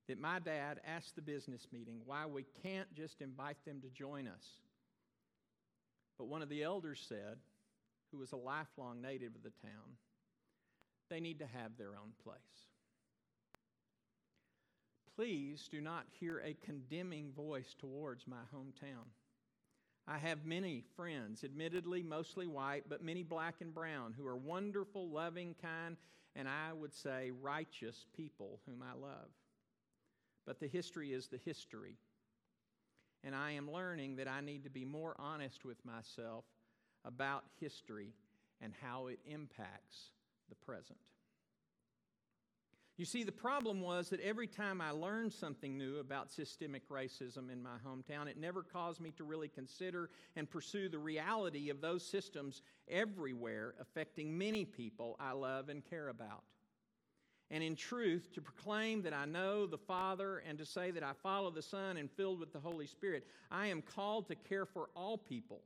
that 0.08 0.20
my 0.20 0.40
dad 0.40 0.80
asked 0.86 1.16
the 1.16 1.22
business 1.22 1.68
meeting 1.72 2.00
why 2.06 2.26
we 2.26 2.46
can't 2.64 2.94
just 2.94 3.22
invite 3.22 3.58
them 3.66 3.82
to 3.82 3.90
join 3.90 4.28
us. 4.28 4.46
But 6.18 6.28
one 6.28 6.42
of 6.42 6.50
the 6.50 6.64
elders 6.64 7.04
said, 7.08 7.38
who 8.12 8.20
was 8.20 8.32
a 8.32 8.38
lifelong 8.38 9.02
native 9.02 9.36
of 9.36 9.44
the 9.44 9.50
town, 9.50 9.98
they 11.10 11.20
need 11.20 11.40
to 11.40 11.48
have 11.48 11.78
their 11.78 11.90
own 11.90 12.14
place. 12.24 12.38
Please 15.16 15.68
do 15.72 15.82
not 15.82 16.06
hear 16.20 16.40
a 16.40 16.56
condemning 16.66 17.32
voice 17.36 17.76
towards 17.78 18.28
my 18.28 18.42
hometown. 18.54 19.06
I 20.08 20.18
have 20.18 20.46
many 20.46 20.84
friends, 20.96 21.44
admittedly 21.44 22.04
mostly 22.04 22.48
white, 22.48 22.84
but 22.88 23.04
many 23.04 23.24
black 23.24 23.56
and 23.62 23.74
brown, 23.74 24.14
who 24.18 24.28
are 24.28 24.36
wonderful, 24.36 25.10
loving, 25.10 25.56
kind, 25.62 25.98
and 26.36 26.48
I 26.48 26.74
would 26.74 26.94
say 26.94 27.32
righteous 27.42 28.06
people 28.16 28.60
whom 28.66 28.84
I 28.84 28.94
love. 29.00 29.30
But 30.46 30.60
the 30.60 30.68
history 30.68 31.14
is 31.14 31.28
the 31.28 31.40
history. 31.44 31.98
And 33.24 33.36
I 33.36 33.52
am 33.52 33.72
learning 33.72 34.18
that 34.18 34.28
I 34.28 34.42
need 34.42 34.64
to 34.66 34.70
be 34.70 34.86
more 34.86 35.16
honest 35.18 35.66
with 35.66 35.84
myself 35.84 36.46
about 37.04 37.44
history 37.60 38.14
and 38.62 38.74
how 38.82 39.08
it 39.08 39.20
impacts 39.26 40.12
the 40.50 40.56
present. 40.56 41.00
You 42.98 43.04
see, 43.04 43.24
the 43.24 43.32
problem 43.32 43.82
was 43.82 44.10
that 44.10 44.22
every 44.22 44.48
time 44.48 44.80
I 44.80 44.92
learned 44.92 45.34
something 45.34 45.78
new 45.78 45.98
about 45.98 46.32
systemic 46.32 46.88
racism 46.88 47.52
in 47.52 47.62
my 47.62 47.76
hometown, 47.86 48.28
it 48.28 48.38
never 48.38 48.64
caused 48.64 49.02
me 49.02 49.12
to 49.18 49.26
really 49.26 49.50
consider 49.50 50.10
and 50.38 50.50
pursue 50.50 50.88
the 50.88 50.98
reality 50.98 51.70
of 51.70 51.82
those 51.82 52.06
systems 52.06 52.62
everywhere 52.88 53.74
affecting 53.82 54.38
many 54.38 54.64
people 54.64 55.18
I 55.20 55.34
love 55.34 55.68
and 55.68 55.84
care 55.84 56.08
about. 56.08 56.44
And 57.52 57.64
in 57.64 57.76
truth, 57.76 58.34
to 58.34 58.42
proclaim 58.42 59.04
that 59.04 59.14
I 59.14 59.26
know 59.26 59.68
the 59.68 59.78
Father 59.78 60.42
and 60.48 60.58
to 60.58 60.66
say 60.66 60.92
that 60.92 61.04
I 61.04 61.14
follow 61.14 61.52
the 61.52 61.62
Son 61.62 61.98
and 61.98 62.10
filled 62.10 62.40
with 62.40 62.52
the 62.52 62.60
Holy 62.60 62.88
Spirit, 62.88 63.28
I 63.52 63.68
am 63.68 63.82
called 63.82 64.28
to 64.28 64.36
care 64.36 64.66
for 64.66 64.90
all 64.96 65.18
people, 65.18 65.62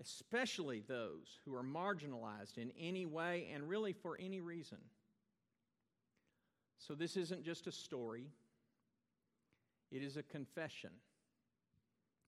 especially 0.00 0.82
those 0.86 1.40
who 1.44 1.54
are 1.56 1.64
marginalized 1.64 2.56
in 2.56 2.70
any 2.78 3.04
way 3.04 3.48
and 3.52 3.68
really 3.68 3.92
for 3.92 4.16
any 4.20 4.40
reason. 4.40 4.78
So 6.78 6.94
this 6.94 7.16
isn't 7.16 7.44
just 7.44 7.66
a 7.66 7.72
story, 7.72 8.26
it 9.90 10.02
is 10.02 10.16
a 10.16 10.22
confession 10.22 10.90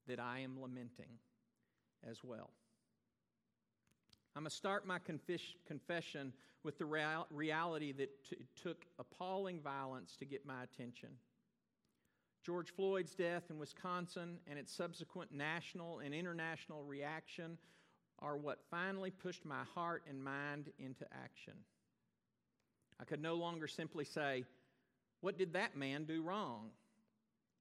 that 0.09 0.19
I 0.19 0.41
am 0.41 0.61
lamenting 0.61 1.19
as 2.09 2.25
well. 2.25 2.51
I'm 4.35 4.43
going 4.43 4.51
to 4.51 4.57
start 4.57 4.87
my 4.87 4.99
confess- 4.99 5.55
confession 5.67 6.33
with 6.65 6.79
the 6.79 6.87
real- 6.87 7.27
reality 7.31 7.93
that 7.93 8.25
t- 8.25 8.37
it 8.37 8.47
took 8.61 8.87
appalling 8.99 9.61
violence 9.61 10.17
to 10.17 10.25
get 10.25 10.47
my 10.47 10.63
attention. 10.63 11.11
George 12.43 12.71
Floyd's 12.71 13.15
death 13.15 13.45
in 13.51 13.59
Wisconsin 13.59 14.39
and 14.47 14.59
its 14.59 14.73
subsequent 14.73 15.33
national 15.33 16.01
and 16.01 16.15
international 16.15 16.83
reaction 16.83 17.59
are 18.21 18.37
what 18.37 18.63
finally 18.71 19.11
pushed 19.11 19.45
my 19.45 19.65
heart 19.75 20.05
and 20.09 20.23
mind 20.23 20.71
into 20.79 21.05
action. 21.13 21.55
I 23.01 23.05
could 23.05 23.21
no 23.21 23.35
longer 23.35 23.67
simply 23.67 24.05
say, 24.05 24.45
What 25.21 25.39
did 25.39 25.53
that 25.53 25.77
man 25.77 26.05
do 26.05 26.23
wrong? 26.23 26.71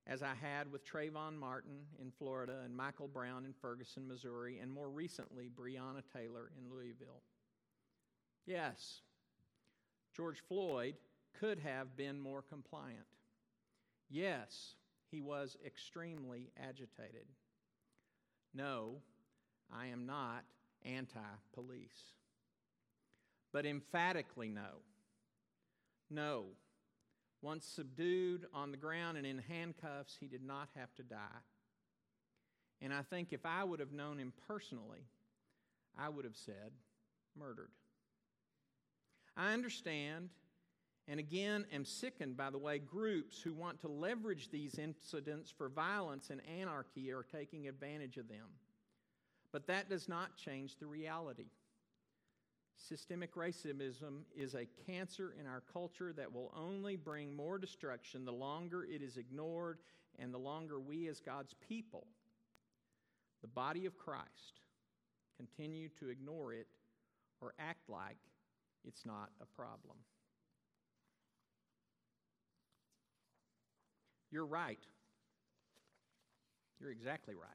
As 0.08 0.24
I 0.24 0.34
had 0.34 0.72
with 0.72 0.86
Trayvon 0.86 1.38
Martin 1.38 1.86
in 2.01 2.12
Florida 2.12 2.62
and 2.65 2.75
Michael 2.75 3.08
Brown 3.08 3.46
in 3.46 3.53
Ferguson, 3.53 4.08
Missouri, 4.08 4.60
and 4.60 4.72
more 4.72 4.89
recently, 4.89 5.50
Breonna 5.50 6.01
Taylor 6.13 6.51
in 6.58 6.72
Louisville. 6.72 7.22
Yes, 8.46 9.01
George 10.15 10.41
Floyd 10.48 10.96
could 11.39 11.60
have 11.60 11.96
been 11.96 12.20
more 12.20 12.41
compliant. 12.41 13.05
Yes, 14.10 14.75
he 15.10 15.22
was 15.22 15.55
extremely 15.65 16.50
agitated. 16.62 17.27
No, 18.53 18.96
I 19.74 19.88
am 19.88 20.05
not 20.05 20.43
anti 20.84 21.20
police. 21.53 22.15
But 23.53 23.65
emphatically, 23.65 24.50
no. 24.50 24.81
No. 26.10 26.46
Once 27.42 27.66
subdued 27.66 28.46
on 28.54 28.72
the 28.72 28.78
ground 28.78 29.18
and 29.18 29.26
in 29.26 29.40
handcuffs, 29.40 30.16
he 30.20 30.28
did 30.28 30.44
not 30.44 30.70
have 30.76 30.94
to 30.96 31.04
die. 31.04 31.42
And 32.82 32.94
I 32.94 33.02
think 33.02 33.32
if 33.32 33.46
I 33.46 33.64
would 33.64 33.80
have 33.80 33.92
known 33.92 34.18
him 34.18 34.34
personally, 34.48 35.06
I 35.98 36.10
would 36.10 36.26
have 36.26 36.36
said, 36.36 36.72
murdered. 37.38 37.72
I 39.36 39.54
understand, 39.54 40.30
and 41.08 41.20
again 41.20 41.66
am 41.74 41.86
sickened 41.86 42.38
by 42.38 42.50
the 42.50 42.58
way 42.58 42.80
groups 42.80 43.42
who 43.42 43.54
want 43.54 43.80
to 43.82 43.88
leverage 43.88 44.50
these 44.52 44.78
incidents 44.78 45.52
for 45.56 45.70
violence 45.70 46.30
and 46.30 46.42
anarchy 46.60 47.12
are 47.12 47.24
taking 47.24 47.68
advantage 47.68 48.18
of 48.18 48.28
them. 48.28 48.48
But 49.52 49.68
that 49.68 49.90
does 49.90 50.08
not 50.08 50.38
change 50.38 50.78
the 50.78 50.88
reality. 50.88 51.48
Systemic 52.78 53.36
racism 53.36 54.24
is 54.36 54.56
a 54.56 54.68
cancer 54.86 55.36
in 55.40 55.46
our 55.46 55.62
culture 55.72 56.13
that 56.13 56.34
will 56.34 56.51
only 56.56 56.96
bring 56.96 57.36
more 57.36 57.58
destruction 57.58 58.25
the 58.25 58.32
longer 58.32 58.84
it 58.84 59.01
is 59.01 59.18
ignored 59.18 59.80
and 60.20 60.34
the 60.34 60.38
longer 60.38 60.80
we, 60.80 61.08
as 61.08 61.20
God's 61.20 61.56
people, 61.68 62.08
the 63.42 63.48
body 63.48 63.86
of 63.86 63.98
Christ, 63.98 64.62
continue 65.38 65.90
to 66.00 66.10
ignore 66.10 66.54
it 66.54 66.68
or 67.40 67.54
act 67.60 67.90
like 67.90 68.18
it's 68.86 69.06
not 69.06 69.30
a 69.42 69.46
problem. 69.46 69.98
You're 74.32 74.46
right. 74.46 74.80
You're 76.80 76.92
exactly 76.92 77.36
right. 77.36 77.50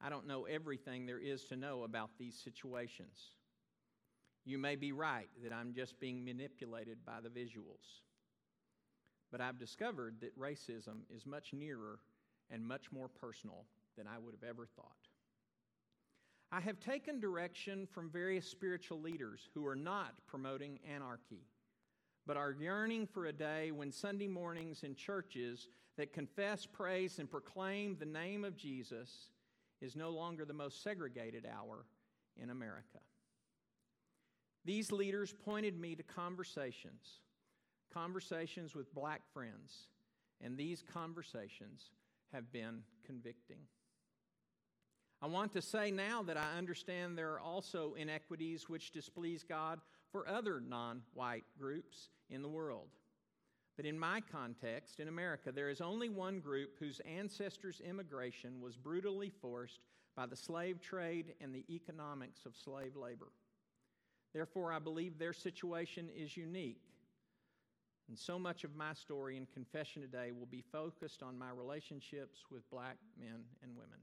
I 0.00 0.08
don't 0.08 0.26
know 0.26 0.44
everything 0.44 1.06
there 1.06 1.18
is 1.18 1.44
to 1.44 1.56
know 1.56 1.84
about 1.84 2.10
these 2.18 2.34
situations. 2.42 3.30
You 4.46 4.58
may 4.58 4.76
be 4.76 4.92
right 4.92 5.28
that 5.42 5.52
I'm 5.52 5.74
just 5.74 5.98
being 5.98 6.24
manipulated 6.24 7.04
by 7.04 7.18
the 7.20 7.28
visuals. 7.28 8.00
But 9.32 9.40
I've 9.40 9.58
discovered 9.58 10.20
that 10.20 10.38
racism 10.38 11.00
is 11.14 11.26
much 11.26 11.52
nearer 11.52 11.98
and 12.48 12.64
much 12.64 12.92
more 12.92 13.08
personal 13.08 13.64
than 13.98 14.06
I 14.06 14.18
would 14.18 14.32
have 14.32 14.48
ever 14.48 14.66
thought. 14.76 15.08
I 16.52 16.60
have 16.60 16.78
taken 16.78 17.18
direction 17.18 17.88
from 17.92 18.08
various 18.08 18.46
spiritual 18.46 19.00
leaders 19.00 19.48
who 19.52 19.66
are 19.66 19.74
not 19.74 20.14
promoting 20.28 20.78
anarchy, 20.88 21.48
but 22.24 22.36
are 22.36 22.52
yearning 22.52 23.08
for 23.08 23.26
a 23.26 23.32
day 23.32 23.72
when 23.72 23.90
Sunday 23.90 24.28
mornings 24.28 24.84
in 24.84 24.94
churches 24.94 25.66
that 25.96 26.12
confess, 26.12 26.64
praise, 26.64 27.18
and 27.18 27.28
proclaim 27.28 27.96
the 27.98 28.06
name 28.06 28.44
of 28.44 28.56
Jesus 28.56 29.30
is 29.80 29.96
no 29.96 30.10
longer 30.10 30.44
the 30.44 30.52
most 30.52 30.84
segregated 30.84 31.46
hour 31.46 31.84
in 32.40 32.50
America. 32.50 33.00
These 34.66 34.90
leaders 34.90 35.32
pointed 35.32 35.78
me 35.78 35.94
to 35.94 36.02
conversations, 36.02 37.20
conversations 37.94 38.74
with 38.74 38.92
black 38.92 39.22
friends, 39.32 39.86
and 40.42 40.58
these 40.58 40.82
conversations 40.92 41.90
have 42.32 42.50
been 42.50 42.82
convicting. 43.04 43.60
I 45.22 45.28
want 45.28 45.52
to 45.52 45.62
say 45.62 45.92
now 45.92 46.24
that 46.24 46.36
I 46.36 46.58
understand 46.58 47.16
there 47.16 47.32
are 47.34 47.40
also 47.40 47.94
inequities 47.94 48.68
which 48.68 48.90
displease 48.90 49.44
God 49.44 49.78
for 50.10 50.28
other 50.28 50.60
non 50.60 51.02
white 51.14 51.44
groups 51.56 52.08
in 52.28 52.42
the 52.42 52.48
world. 52.48 52.88
But 53.76 53.86
in 53.86 53.96
my 53.96 54.20
context, 54.20 54.98
in 54.98 55.06
America, 55.06 55.52
there 55.52 55.70
is 55.70 55.80
only 55.80 56.08
one 56.08 56.40
group 56.40 56.70
whose 56.80 57.00
ancestors' 57.00 57.80
immigration 57.88 58.60
was 58.60 58.76
brutally 58.76 59.30
forced 59.30 59.78
by 60.16 60.26
the 60.26 60.34
slave 60.34 60.80
trade 60.80 61.34
and 61.40 61.54
the 61.54 61.64
economics 61.70 62.46
of 62.46 62.56
slave 62.56 62.96
labor. 62.96 63.28
Therefore, 64.36 64.70
I 64.70 64.78
believe 64.78 65.18
their 65.18 65.32
situation 65.32 66.10
is 66.14 66.36
unique. 66.36 66.82
And 68.06 68.18
so 68.18 68.38
much 68.38 68.64
of 68.64 68.76
my 68.76 68.92
story 68.92 69.38
and 69.38 69.50
confession 69.50 70.02
today 70.02 70.30
will 70.30 70.44
be 70.44 70.62
focused 70.70 71.22
on 71.22 71.38
my 71.38 71.48
relationships 71.48 72.40
with 72.50 72.68
black 72.68 72.98
men 73.18 73.44
and 73.62 73.74
women. 73.74 73.98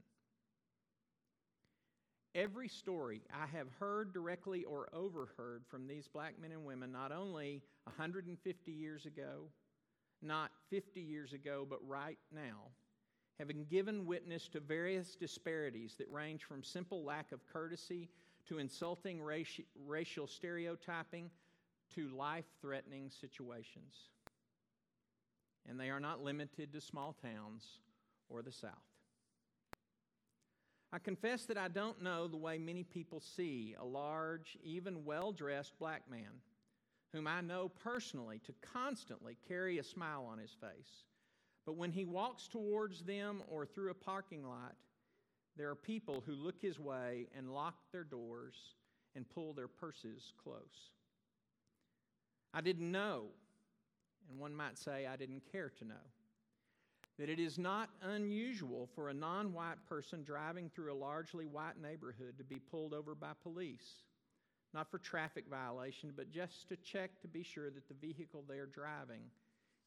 Every 2.34 2.66
story 2.66 3.22
I 3.32 3.46
have 3.56 3.68
heard 3.78 4.12
directly 4.12 4.64
or 4.64 4.88
overheard 4.92 5.62
from 5.70 5.86
these 5.86 6.08
black 6.08 6.34
men 6.42 6.50
and 6.50 6.64
women, 6.64 6.90
not 6.90 7.12
only 7.12 7.62
150 7.84 8.72
years 8.72 9.06
ago, 9.06 9.44
not 10.20 10.50
50 10.68 11.00
years 11.00 11.32
ago, 11.32 11.64
but 11.70 11.78
right 11.86 12.18
now, 12.34 12.72
having 13.38 13.66
given 13.70 14.04
witness 14.04 14.48
to 14.48 14.58
various 14.58 15.14
disparities 15.14 15.94
that 15.98 16.10
range 16.10 16.42
from 16.42 16.64
simple 16.64 17.04
lack 17.04 17.30
of 17.30 17.46
courtesy 17.46 18.08
to 18.48 18.58
insulting 18.58 19.18
raci- 19.18 19.66
racial 19.86 20.26
stereotyping 20.26 21.30
to 21.94 22.08
life 22.08 22.44
threatening 22.60 23.10
situations. 23.10 23.94
And 25.68 25.78
they 25.78 25.90
are 25.90 26.00
not 26.00 26.22
limited 26.22 26.72
to 26.72 26.80
small 26.80 27.14
towns 27.22 27.64
or 28.28 28.42
the 28.42 28.52
South. 28.52 28.72
I 30.92 30.98
confess 30.98 31.46
that 31.46 31.58
I 31.58 31.68
don't 31.68 32.02
know 32.02 32.28
the 32.28 32.36
way 32.36 32.58
many 32.58 32.84
people 32.84 33.20
see 33.20 33.74
a 33.80 33.84
large, 33.84 34.56
even 34.62 35.04
well 35.04 35.32
dressed 35.32 35.76
black 35.78 36.02
man, 36.08 36.40
whom 37.12 37.26
I 37.26 37.40
know 37.40 37.68
personally 37.68 38.40
to 38.46 38.54
constantly 38.72 39.36
carry 39.48 39.78
a 39.78 39.82
smile 39.82 40.28
on 40.30 40.38
his 40.38 40.52
face. 40.52 41.04
But 41.66 41.76
when 41.76 41.90
he 41.90 42.04
walks 42.04 42.46
towards 42.46 43.02
them 43.02 43.42
or 43.48 43.66
through 43.66 43.90
a 43.90 43.94
parking 43.94 44.46
lot, 44.46 44.76
there 45.56 45.70
are 45.70 45.74
people 45.74 46.22
who 46.26 46.32
look 46.32 46.60
his 46.60 46.78
way 46.78 47.26
and 47.36 47.54
lock 47.54 47.74
their 47.92 48.04
doors 48.04 48.54
and 49.14 49.28
pull 49.28 49.52
their 49.52 49.68
purses 49.68 50.32
close. 50.42 50.90
I 52.52 52.60
didn't 52.60 52.90
know, 52.90 53.26
and 54.30 54.38
one 54.38 54.54
might 54.54 54.78
say 54.78 55.06
I 55.06 55.16
didn't 55.16 55.42
care 55.50 55.70
to 55.78 55.84
know 55.84 55.94
that 57.18 57.28
it 57.28 57.38
is 57.38 57.58
not 57.58 57.90
unusual 58.02 58.88
for 58.94 59.08
a 59.08 59.14
non 59.14 59.52
white 59.52 59.84
person 59.88 60.24
driving 60.24 60.68
through 60.68 60.92
a 60.92 60.94
largely 60.94 61.46
white 61.46 61.80
neighborhood 61.80 62.36
to 62.38 62.44
be 62.44 62.58
pulled 62.58 62.92
over 62.92 63.14
by 63.14 63.30
police, 63.42 64.02
not 64.72 64.90
for 64.90 64.98
traffic 64.98 65.44
violation, 65.48 66.12
but 66.16 66.32
just 66.32 66.68
to 66.68 66.76
check 66.76 67.20
to 67.20 67.28
be 67.28 67.44
sure 67.44 67.70
that 67.70 67.86
the 67.88 68.06
vehicle 68.06 68.44
they 68.48 68.58
are 68.58 68.66
driving 68.66 69.22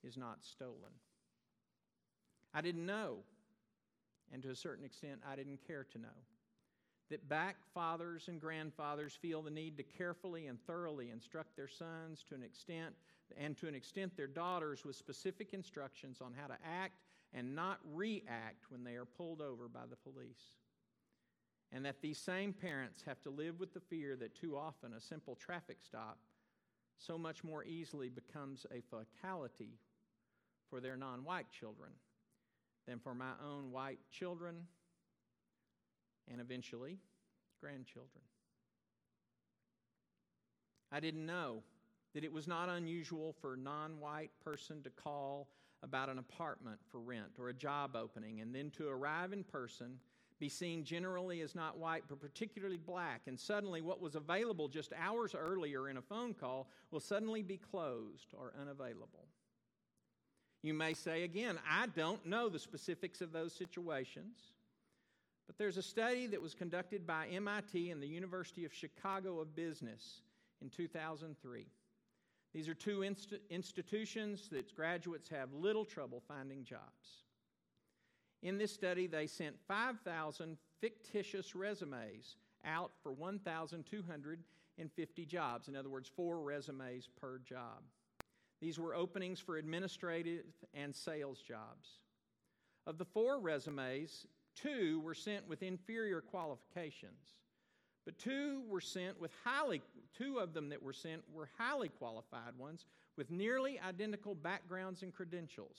is 0.03 0.15
not 0.15 0.43
stolen. 0.43 0.93
I 2.53 2.61
didn't 2.61 2.85
know, 2.85 3.17
and 4.33 4.43
to 4.43 4.49
a 4.49 4.55
certain 4.55 4.85
extent, 4.85 5.21
I 5.29 5.35
didn't 5.35 5.65
care 5.65 5.85
to 5.91 5.97
know, 5.97 6.07
that 7.09 7.29
back 7.29 7.55
fathers 7.73 8.27
and 8.27 8.41
grandfathers 8.41 9.17
feel 9.21 9.41
the 9.41 9.49
need 9.49 9.77
to 9.77 9.83
carefully 9.83 10.47
and 10.47 10.59
thoroughly 10.65 11.09
instruct 11.09 11.55
their 11.55 11.67
sons 11.67 12.23
to 12.27 12.35
an 12.35 12.43
extent 12.43 12.93
and 13.37 13.57
to 13.57 13.67
an 13.67 13.75
extent 13.75 14.15
their 14.15 14.27
daughters 14.27 14.85
with 14.85 14.95
specific 14.95 15.53
instructions 15.53 16.19
on 16.21 16.33
how 16.33 16.47
to 16.47 16.57
act 16.65 16.99
and 17.33 17.55
not 17.55 17.79
react 17.93 18.65
when 18.69 18.83
they 18.83 18.95
are 18.95 19.05
pulled 19.05 19.41
over 19.41 19.67
by 19.67 19.85
the 19.89 19.95
police. 19.95 20.57
And 21.71 21.85
that 21.85 22.01
these 22.01 22.17
same 22.17 22.53
parents 22.53 23.03
have 23.05 23.21
to 23.23 23.29
live 23.29 23.59
with 23.59 23.73
the 23.73 23.81
fear 23.81 24.15
that 24.17 24.35
too 24.35 24.57
often 24.57 24.93
a 24.93 25.01
simple 25.01 25.35
traffic 25.35 25.77
stop 25.81 26.17
so 26.97 27.17
much 27.17 27.43
more 27.43 27.63
easily 27.63 28.09
becomes 28.09 28.65
a 28.71 28.81
fatality 28.81 29.77
for 30.69 30.79
their 30.79 30.95
non 30.95 31.23
white 31.23 31.49
children 31.51 31.91
than 32.87 32.99
for 32.99 33.13
my 33.13 33.31
own 33.45 33.71
white 33.71 33.99
children 34.11 34.55
and 36.31 36.41
eventually 36.41 36.97
grandchildren. 37.59 38.23
I 40.91 40.99
didn't 40.99 41.25
know 41.25 41.63
that 42.13 42.23
it 42.23 42.31
was 42.31 42.47
not 42.47 42.69
unusual 42.69 43.35
for 43.41 43.53
a 43.53 43.57
non 43.57 43.99
white 43.99 44.31
person 44.43 44.81
to 44.83 44.89
call 44.89 45.49
about 45.83 46.09
an 46.09 46.17
apartment 46.17 46.79
for 46.89 46.99
rent 46.99 47.33
or 47.37 47.49
a 47.49 47.53
job 47.53 47.95
opening, 47.95 48.41
and 48.41 48.55
then 48.55 48.71
to 48.71 48.87
arrive 48.87 49.33
in 49.33 49.43
person, 49.43 49.99
be 50.39 50.49
seen 50.49 50.83
generally 50.83 51.41
as 51.41 51.55
not 51.55 51.77
white, 51.77 52.03
but 52.07 52.19
particularly 52.19 52.77
black, 52.77 53.21
and 53.27 53.39
suddenly 53.39 53.81
what 53.81 54.01
was 54.01 54.15
available 54.15 54.67
just 54.67 54.93
hours 54.99 55.35
earlier 55.37 55.89
in 55.89 55.97
a 55.97 56.01
phone 56.01 56.33
call 56.33 56.69
will 56.91 56.99
suddenly 56.99 57.41
be 57.41 57.57
closed 57.57 58.33
or 58.33 58.53
unavailable. 58.59 59.27
You 60.67 60.73
may 60.73 60.95
say 60.95 61.23
again, 61.23 61.57
I 61.65 61.87
don't 61.87 62.25
know 62.25 62.49
the 62.49 62.59
specifics 62.59 63.21
of 63.21 63.31
those 63.31 63.53
situations, 63.53 64.37
but 65.45 65.57
there's 65.57 65.77
a 65.77 65.81
study 65.81 66.27
that 66.27 66.41
was 66.41 66.53
conducted 66.53 67.07
by 67.07 67.27
MIT 67.27 67.89
and 67.89 68.03
the 68.03 68.07
University 68.07 68.65
of 68.65 68.73
Chicago 68.73 69.39
of 69.39 69.55
Business 69.55 70.23
in 70.61 70.69
2003. 70.69 71.67
These 72.53 72.67
are 72.67 72.73
two 72.73 73.03
inst- 73.03 73.35
institutions 73.49 74.49
that 74.49 74.75
graduates 74.75 75.29
have 75.29 75.53
little 75.53 75.85
trouble 75.85 76.21
finding 76.27 76.65
jobs. 76.65 77.23
In 78.43 78.57
this 78.57 78.73
study, 78.73 79.07
they 79.07 79.25
sent 79.25 79.55
5,000 79.69 80.57
fictitious 80.81 81.55
resumes 81.55 82.35
out 82.65 82.91
for 83.01 83.13
1,250 83.13 85.25
jobs. 85.25 85.69
In 85.69 85.77
other 85.77 85.89
words, 85.89 86.11
four 86.13 86.41
resumes 86.41 87.07
per 87.21 87.39
job. 87.39 87.83
These 88.61 88.79
were 88.79 88.95
openings 88.95 89.39
for 89.39 89.57
administrative 89.57 90.45
and 90.73 90.95
sales 90.95 91.39
jobs. 91.39 91.99
Of 92.85 92.97
the 92.97 93.05
four 93.05 93.39
resumes, 93.39 94.25
two 94.55 94.99
were 95.01 95.13
sent 95.13 95.47
with 95.47 95.61
inferior 95.61 96.21
qualifications. 96.21 97.35
But 98.05 98.17
two 98.17 98.63
were 98.69 98.81
sent 98.81 99.19
with 99.19 99.31
highly, 99.43 99.81
two 100.17 100.37
of 100.37 100.53
them 100.53 100.69
that 100.69 100.81
were 100.81 100.93
sent 100.93 101.23
were 101.31 101.49
highly 101.57 101.89
qualified 101.89 102.57
ones 102.57 102.85
with 103.17 103.29
nearly 103.29 103.79
identical 103.79 104.33
backgrounds 104.33 105.03
and 105.03 105.13
credentials. 105.13 105.77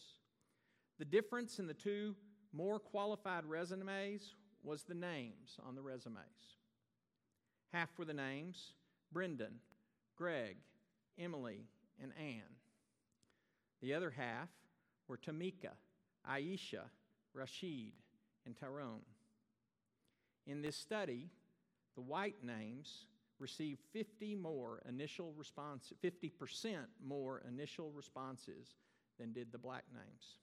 The 0.98 1.04
difference 1.06 1.58
in 1.58 1.66
the 1.66 1.74
two 1.74 2.14
more 2.52 2.78
qualified 2.78 3.46
resumes 3.46 4.34
was 4.62 4.82
the 4.82 4.94
names 4.94 5.58
on 5.66 5.74
the 5.74 5.80
resumes. 5.82 6.58
Half 7.72 7.98
were 7.98 8.04
the 8.04 8.12
names 8.12 8.72
Brendan, 9.10 9.60
Greg, 10.16 10.56
Emily, 11.18 11.64
and 12.02 12.12
Ann. 12.18 12.57
The 13.80 13.94
other 13.94 14.10
half 14.10 14.48
were 15.06 15.16
Tamika, 15.16 15.72
Aisha, 16.28 16.82
Rashid, 17.32 17.92
and 18.46 18.56
Tyrone. 18.56 19.02
In 20.46 20.62
this 20.62 20.76
study, 20.76 21.30
the 21.94 22.00
white 22.00 22.42
names 22.42 23.06
received 23.38 23.80
50 23.92 24.34
more 24.34 24.82
initial 24.88 25.32
responses, 25.36 25.92
50% 26.02 26.76
more 27.04 27.42
initial 27.46 27.90
responses 27.92 28.74
than 29.18 29.32
did 29.32 29.52
the 29.52 29.58
black 29.58 29.84
names. 29.92 30.38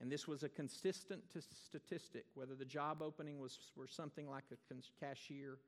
And 0.00 0.10
this 0.10 0.26
was 0.26 0.42
a 0.42 0.48
consistent 0.48 1.22
t- 1.32 1.40
statistic, 1.66 2.26
whether 2.34 2.54
the 2.54 2.64
job 2.64 3.00
opening 3.00 3.38
was 3.38 3.58
for 3.74 3.86
something 3.86 4.28
like 4.28 4.44
a 4.52 5.04
cashier 5.04 5.58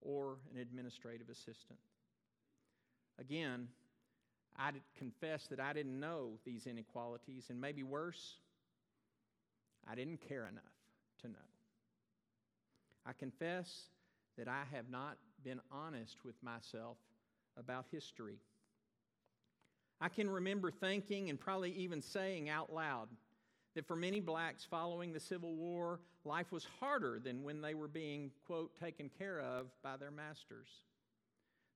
or 0.00 0.38
an 0.52 0.60
administrative 0.60 1.28
assistant. 1.30 1.78
Again, 3.18 3.68
I 4.58 4.72
confess 4.96 5.46
that 5.48 5.60
I 5.60 5.72
didn't 5.72 6.00
know 6.00 6.30
these 6.44 6.66
inequalities, 6.66 7.46
and 7.48 7.60
maybe 7.60 7.82
worse, 7.82 8.36
I 9.88 9.94
didn't 9.94 10.20
care 10.28 10.46
enough 10.46 10.64
to 11.22 11.28
know. 11.28 11.38
I 13.06 13.12
confess 13.12 13.84
that 14.36 14.48
I 14.48 14.64
have 14.72 14.90
not 14.90 15.16
been 15.44 15.60
honest 15.70 16.16
with 16.24 16.34
myself 16.42 16.96
about 17.56 17.86
history. 17.90 18.38
I 20.00 20.08
can 20.08 20.28
remember 20.28 20.70
thinking 20.70 21.30
and 21.30 21.38
probably 21.38 21.72
even 21.72 22.02
saying 22.02 22.48
out 22.48 22.72
loud 22.72 23.08
that 23.74 23.86
for 23.86 23.96
many 23.96 24.20
blacks 24.20 24.66
following 24.68 25.12
the 25.12 25.20
Civil 25.20 25.54
War, 25.54 26.00
life 26.24 26.50
was 26.52 26.66
harder 26.80 27.20
than 27.22 27.42
when 27.42 27.60
they 27.60 27.74
were 27.74 27.88
being, 27.88 28.30
quote, 28.46 28.72
taken 28.78 29.10
care 29.18 29.40
of 29.40 29.66
by 29.82 29.96
their 29.96 30.10
masters. 30.10 30.68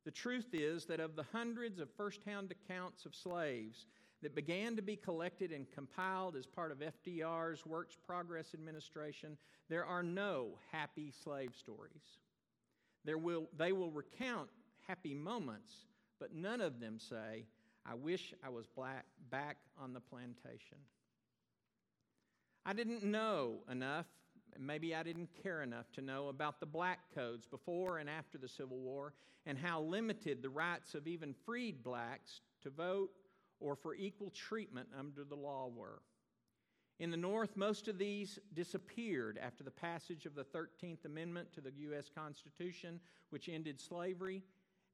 The 0.05 0.11
truth 0.11 0.49
is 0.53 0.87
that 0.87 1.01
of 1.01 1.15
the 1.15 1.25
hundreds 1.33 1.79
of 1.79 1.89
firsthand 1.97 2.53
accounts 2.53 3.07
of 3.07 3.15
slaves 3.15 3.87
that 4.23 4.35
began 4.35 4.77
to 4.77 4.83
be 4.83 4.97
collected 4.97 5.53
and 5.53 5.71
compiled 5.71 6.37
as 6.37 6.47
part 6.47 6.73
of 6.73 6.79
FDR's 6.79 7.67
Works 7.67 7.97
Progress 8.05 8.55
Administration, 8.55 9.37
there 9.69 9.85
are 9.85 10.03
no 10.03 10.59
happy 10.71 11.13
slave 11.23 11.53
stories. 11.57 12.19
There 13.05 13.19
will, 13.19 13.49
they 13.57 13.73
will 13.73 13.91
recount 13.91 14.49
happy 14.87 15.15
moments, 15.15 15.75
but 16.21 16.35
none 16.35 16.61
of 16.61 16.81
them 16.81 16.99
say, 16.99 17.47
I 17.85 17.95
wish 17.95 18.33
I 18.45 18.49
was 18.49 18.67
black, 18.67 19.05
back 19.31 19.57
on 19.81 19.93
the 19.93 20.01
plantation. 20.01 20.79
I 22.65 22.73
didn't 22.73 23.03
know 23.03 23.65
enough 23.71 24.07
maybe 24.59 24.95
I 24.95 25.03
didn't 25.03 25.31
care 25.43 25.63
enough 25.63 25.91
to 25.93 26.01
know 26.01 26.29
about 26.29 26.61
the 26.61 26.67
black 26.67 27.01
codes 27.15 27.47
before 27.47 27.99
and 27.99 28.09
after 28.09 28.39
the 28.39 28.49
Civil 28.49 28.79
War 28.79 29.15
and 29.47 29.59
how 29.59 29.81
limited 29.83 30.43
the 30.43 30.49
rights 30.49 30.95
of 30.95 31.07
even 31.07 31.35
freed 31.45 31.83
blacks 31.83 32.41
to 32.63 32.71
vote 32.71 33.11
or 33.61 33.77
for 33.77 33.95
equal 33.95 34.31
treatment 34.31 34.89
under 34.99 35.25
the 35.25 35.37
law 35.37 35.71
were. 35.75 36.03
In 36.99 37.11
the 37.11 37.17
North, 37.17 37.57
most 37.57 37.89
of 37.89 37.99
these 37.99 38.39
disappeared 38.55 39.39
after 39.43 39.65
the 39.65 39.71
passage 39.71 40.27
of 40.27 40.35
the 40.35 40.45
13th 40.45 41.05
Amendment 41.05 41.53
to 41.55 41.61
the 41.61 41.73
U.S. 41.79 42.11
Constitution, 42.15 43.01
which 43.31 43.49
ended 43.49 43.81
slavery, 43.81 44.45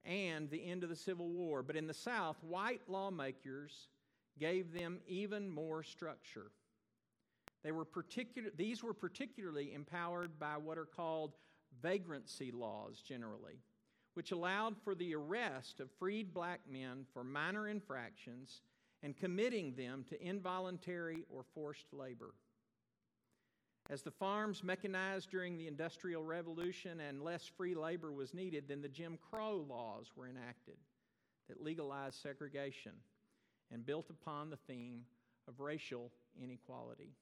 and 0.05 0.49
the 0.49 0.65
end 0.65 0.85
of 0.85 0.91
the 0.91 0.97
Civil 0.97 1.29
War. 1.29 1.63
But 1.63 1.77
in 1.77 1.87
the 1.87 1.95
South, 1.95 2.37
white 2.43 2.81
lawmakers 2.89 3.89
gave 4.39 4.73
them 4.73 5.01
even 5.07 5.51
more 5.51 5.83
structure. 5.83 6.51
They 7.63 7.73
were 7.73 7.85
particular, 7.85 8.51
these 8.57 8.83
were 8.83 8.95
particularly 8.95 9.75
empowered 9.75 10.39
by 10.39 10.57
what 10.57 10.79
are 10.79 10.87
called 10.87 11.35
vagrancy 11.83 12.51
laws 12.51 13.01
generally, 13.01 13.61
which 14.15 14.31
allowed 14.31 14.77
for 14.79 14.95
the 14.95 15.15
arrest 15.15 15.81
of 15.81 15.91
freed 15.99 16.33
black 16.33 16.61
men 16.71 17.05
for 17.13 17.25
minor 17.25 17.69
infractions 17.69 18.63
and 19.03 19.17
committing 19.17 19.75
them 19.75 20.05
to 20.09 20.23
involuntary 20.23 21.25
or 21.29 21.45
forced 21.55 21.87
labor. 21.93 22.35
As 23.91 24.03
the 24.03 24.11
farms 24.11 24.63
mechanized 24.63 25.31
during 25.31 25.57
the 25.57 25.67
Industrial 25.67 26.23
Revolution 26.23 27.01
and 27.01 27.23
less 27.23 27.47
free 27.47 27.75
labor 27.75 28.13
was 28.13 28.35
needed, 28.35 28.69
then 28.69 28.83
the 28.83 28.89
Jim 28.89 29.19
Crow 29.31 29.65
laws 29.69 30.13
were 30.15 30.29
enacted 30.29 30.77
that 31.49 31.63
legalized 31.63 32.21
segregation 32.21 32.93
and 33.71 33.87
built 33.87 34.11
upon 34.11 34.51
the 34.51 34.59
theme 34.59 35.05
of 35.47 35.61
racial 35.61 36.13
inequality. 36.43 37.15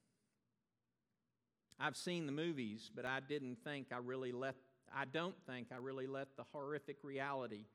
I've 1.79 1.97
seen 1.97 2.27
the 2.27 2.33
movies, 2.33 2.91
but 2.95 3.05
I 3.05 3.21
didn't 3.21 3.59
think 3.63 3.89
I 3.93 3.99
really 3.99 4.33
let, 4.33 4.55
I 4.95 5.05
don't 5.05 5.37
think 5.47 5.69
I 5.73 5.77
really 5.77 6.07
let 6.07 6.37
the 6.37 6.45
horrific 6.53 6.99
reality 7.03 7.67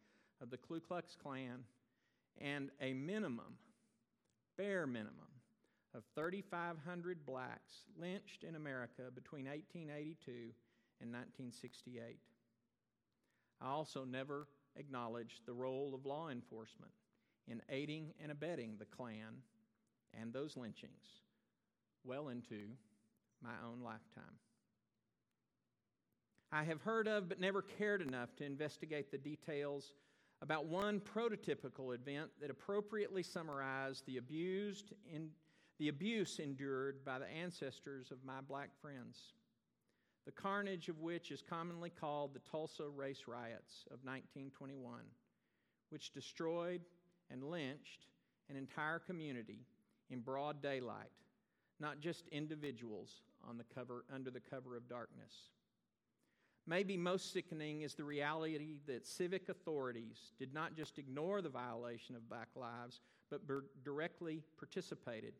of 0.41 0.49
the 0.49 0.57
Ku 0.57 0.79
Klux 0.79 1.15
Klan 1.21 1.63
and 2.39 2.71
a 2.81 2.93
minimum, 2.93 3.57
bare 4.57 4.87
minimum, 4.87 5.13
of 5.93 6.03
3,500 6.15 7.25
blacks 7.25 7.83
lynched 7.99 8.43
in 8.47 8.55
America 8.55 9.03
between 9.13 9.45
1882 9.45 10.31
and 11.01 11.11
1968. 11.11 12.17
I 13.61 13.67
also 13.67 14.03
never 14.03 14.47
acknowledged 14.75 15.41
the 15.45 15.53
role 15.53 15.93
of 15.93 16.05
law 16.05 16.29
enforcement 16.29 16.93
in 17.47 17.61
aiding 17.69 18.13
and 18.21 18.31
abetting 18.31 18.77
the 18.79 18.85
Klan 18.85 19.43
and 20.19 20.33
those 20.33 20.57
lynchings 20.57 21.21
well 22.03 22.29
into 22.29 22.69
my 23.43 23.53
own 23.65 23.83
lifetime. 23.83 24.37
I 26.51 26.63
have 26.63 26.81
heard 26.81 27.07
of 27.07 27.29
but 27.29 27.39
never 27.39 27.61
cared 27.61 28.01
enough 28.01 28.35
to 28.37 28.45
investigate 28.45 29.11
the 29.11 29.17
details 29.17 29.93
about 30.41 30.65
one 30.65 30.99
prototypical 30.99 31.93
event 31.93 32.29
that 32.41 32.49
appropriately 32.49 33.23
summarized 33.23 34.05
the 34.05 34.17
abused 34.17 34.93
in, 35.13 35.29
the 35.79 35.87
abuse 35.87 36.39
endured 36.39 37.05
by 37.05 37.19
the 37.19 37.27
ancestors 37.27 38.11
of 38.11 38.17
my 38.25 38.41
black 38.41 38.69
friends. 38.81 39.33
The 40.25 40.31
carnage 40.31 40.89
of 40.89 40.99
which 40.99 41.31
is 41.31 41.41
commonly 41.41 41.89
called 41.89 42.33
the 42.33 42.41
Tulsa 42.51 42.87
Race 42.87 43.23
Riots 43.27 43.85
of 43.87 44.03
1921, 44.03 45.01
which 45.89 46.11
destroyed 46.11 46.81
and 47.31 47.43
lynched 47.43 48.07
an 48.49 48.55
entire 48.55 48.99
community 48.99 49.65
in 50.09 50.19
broad 50.19 50.61
daylight, 50.61 51.11
not 51.81 51.99
just 51.99 52.27
individuals 52.27 53.21
on 53.47 53.57
the 53.57 53.65
cover, 53.75 54.05
under 54.13 54.29
the 54.29 54.39
cover 54.39 54.77
of 54.77 54.87
darkness. 54.87 55.49
Maybe 56.67 56.95
most 56.95 57.33
sickening 57.33 57.81
is 57.81 57.95
the 57.95 58.03
reality 58.03 58.77
that 58.85 59.07
civic 59.07 59.49
authorities 59.49 60.31
did 60.37 60.53
not 60.53 60.75
just 60.75 60.99
ignore 60.99 61.41
the 61.41 61.49
violation 61.49 62.15
of 62.15 62.29
black 62.29 62.49
lives, 62.55 63.01
but 63.31 63.41
directly 63.83 64.43
participated 64.57 65.33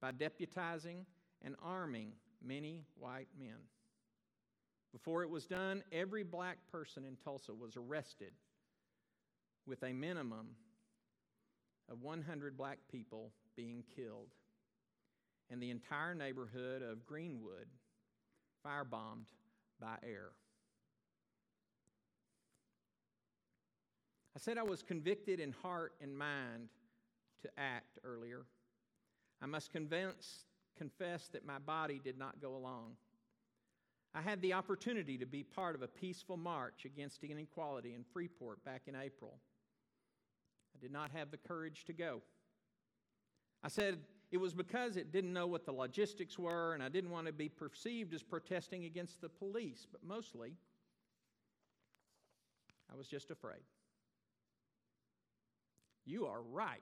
by 0.00 0.12
deputizing 0.12 1.04
and 1.42 1.56
arming 1.62 2.12
many 2.42 2.84
white 2.98 3.28
men. 3.38 3.58
Before 4.92 5.22
it 5.22 5.30
was 5.30 5.46
done, 5.46 5.82
every 5.92 6.22
black 6.22 6.56
person 6.72 7.04
in 7.04 7.16
Tulsa 7.16 7.52
was 7.54 7.76
arrested 7.76 8.32
with 9.66 9.82
a 9.82 9.92
minimum 9.92 10.48
of 11.90 12.02
100 12.02 12.56
black 12.56 12.78
people 12.90 13.30
being 13.56 13.84
killed 13.94 14.28
and 15.50 15.60
the 15.60 15.70
entire 15.70 16.14
neighborhood 16.14 16.82
of 16.82 17.06
Greenwood 17.06 17.66
firebombed 18.64 19.26
by 19.80 19.96
air. 20.02 20.30
I 24.36 24.38
said 24.38 24.58
I 24.58 24.62
was 24.62 24.82
convicted 24.82 25.40
in 25.40 25.52
heart 25.62 25.94
and 26.00 26.16
mind 26.16 26.68
to 27.42 27.48
act 27.58 27.98
earlier. 28.04 28.44
I 29.42 29.46
must 29.46 29.72
convince, 29.72 30.44
confess 30.76 31.28
that 31.32 31.44
my 31.44 31.58
body 31.58 32.00
did 32.02 32.18
not 32.18 32.40
go 32.40 32.54
along. 32.54 32.92
I 34.14 34.20
had 34.20 34.42
the 34.42 34.52
opportunity 34.52 35.18
to 35.18 35.26
be 35.26 35.42
part 35.42 35.74
of 35.74 35.82
a 35.82 35.88
peaceful 35.88 36.36
march 36.36 36.84
against 36.84 37.22
inequality 37.22 37.94
in 37.94 38.04
Freeport 38.12 38.64
back 38.64 38.82
in 38.86 38.94
April. 38.94 39.34
I 40.76 40.80
did 40.80 40.92
not 40.92 41.10
have 41.12 41.30
the 41.30 41.36
courage 41.36 41.84
to 41.86 41.92
go. 41.92 42.20
I 43.62 43.68
said 43.68 43.98
it 44.30 44.38
was 44.38 44.54
because 44.54 44.96
it 44.96 45.12
didn't 45.12 45.32
know 45.32 45.46
what 45.46 45.66
the 45.66 45.72
logistics 45.72 46.38
were, 46.38 46.74
and 46.74 46.82
I 46.82 46.88
didn't 46.88 47.10
want 47.10 47.26
to 47.26 47.32
be 47.32 47.48
perceived 47.48 48.14
as 48.14 48.22
protesting 48.22 48.84
against 48.84 49.20
the 49.20 49.28
police, 49.28 49.86
but 49.90 50.04
mostly, 50.04 50.54
I 52.92 52.96
was 52.96 53.08
just 53.08 53.30
afraid. 53.30 53.62
You 56.06 56.26
are 56.26 56.42
right. 56.42 56.80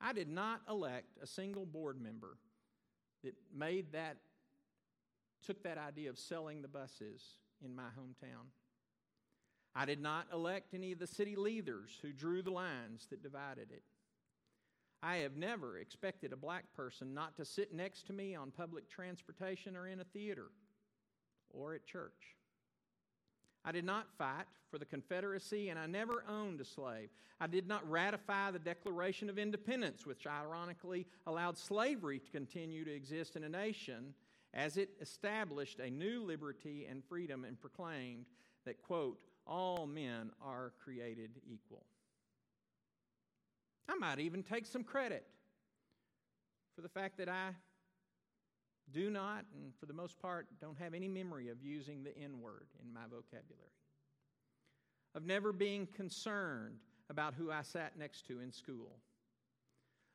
I 0.00 0.12
did 0.12 0.28
not 0.28 0.60
elect 0.68 1.18
a 1.22 1.26
single 1.26 1.66
board 1.66 2.00
member 2.00 2.38
that 3.24 3.34
made 3.54 3.92
that, 3.92 4.16
took 5.44 5.62
that 5.64 5.76
idea 5.76 6.08
of 6.08 6.18
selling 6.18 6.62
the 6.62 6.68
buses 6.68 7.22
in 7.64 7.74
my 7.74 7.88
hometown. 7.98 8.46
I 9.74 9.84
did 9.84 10.00
not 10.00 10.26
elect 10.32 10.72
any 10.72 10.92
of 10.92 10.98
the 10.98 11.06
city 11.06 11.36
leaders 11.36 11.98
who 12.00 12.12
drew 12.12 12.42
the 12.42 12.50
lines 12.50 13.06
that 13.10 13.22
divided 13.22 13.70
it. 13.70 13.82
I 15.02 15.18
have 15.18 15.36
never 15.36 15.78
expected 15.78 16.32
a 16.32 16.36
black 16.36 16.64
person 16.74 17.14
not 17.14 17.36
to 17.36 17.44
sit 17.44 17.72
next 17.72 18.06
to 18.06 18.12
me 18.12 18.34
on 18.34 18.50
public 18.50 18.88
transportation 18.88 19.76
or 19.76 19.86
in 19.86 20.00
a 20.00 20.04
theater 20.04 20.48
or 21.50 21.74
at 21.74 21.86
church. 21.86 22.36
I 23.64 23.72
did 23.72 23.84
not 23.84 24.06
fight 24.16 24.46
for 24.70 24.78
the 24.78 24.84
Confederacy, 24.84 25.68
and 25.68 25.78
I 25.78 25.86
never 25.86 26.24
owned 26.28 26.60
a 26.60 26.64
slave. 26.64 27.10
I 27.40 27.46
did 27.46 27.66
not 27.68 27.88
ratify 27.88 28.50
the 28.50 28.58
Declaration 28.58 29.28
of 29.28 29.38
Independence, 29.38 30.06
which 30.06 30.26
ironically 30.26 31.06
allowed 31.26 31.58
slavery 31.58 32.18
to 32.18 32.30
continue 32.30 32.84
to 32.84 32.94
exist 32.94 33.36
in 33.36 33.44
a 33.44 33.48
nation 33.48 34.14
as 34.54 34.76
it 34.76 34.90
established 35.00 35.80
a 35.80 35.90
new 35.90 36.22
liberty 36.24 36.86
and 36.88 37.04
freedom 37.04 37.44
and 37.44 37.60
proclaimed 37.60 38.26
that, 38.64 38.82
quote, 38.82 39.18
all 39.46 39.86
men 39.86 40.30
are 40.42 40.72
created 40.82 41.30
equal. 41.46 41.84
I 43.88 43.94
might 43.94 44.18
even 44.18 44.42
take 44.42 44.66
some 44.66 44.84
credit 44.84 45.24
for 46.74 46.82
the 46.82 46.88
fact 46.88 47.18
that 47.18 47.28
I 47.28 47.50
do 48.92 49.10
not, 49.10 49.44
and 49.54 49.72
for 49.78 49.86
the 49.86 49.92
most 49.92 50.20
part, 50.20 50.46
don't 50.60 50.78
have 50.78 50.94
any 50.94 51.08
memory 51.08 51.48
of 51.48 51.62
using 51.62 52.04
the 52.04 52.16
N 52.16 52.40
word 52.40 52.68
in 52.82 52.92
my 52.92 53.02
vocabulary, 53.02 53.72
of 55.14 55.24
never 55.24 55.52
being 55.52 55.86
concerned 55.86 56.78
about 57.10 57.34
who 57.34 57.50
I 57.50 57.62
sat 57.62 57.98
next 57.98 58.26
to 58.28 58.40
in 58.40 58.52
school, 58.52 58.98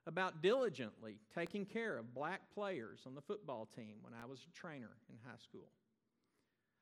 about 0.05 0.41
diligently 0.41 1.17
taking 1.33 1.65
care 1.65 1.97
of 1.97 2.13
black 2.13 2.41
players 2.53 3.01
on 3.05 3.15
the 3.15 3.21
football 3.21 3.67
team 3.75 3.95
when 4.01 4.13
I 4.13 4.25
was 4.25 4.39
a 4.47 4.59
trainer 4.59 4.91
in 5.09 5.17
high 5.25 5.37
school, 5.37 5.71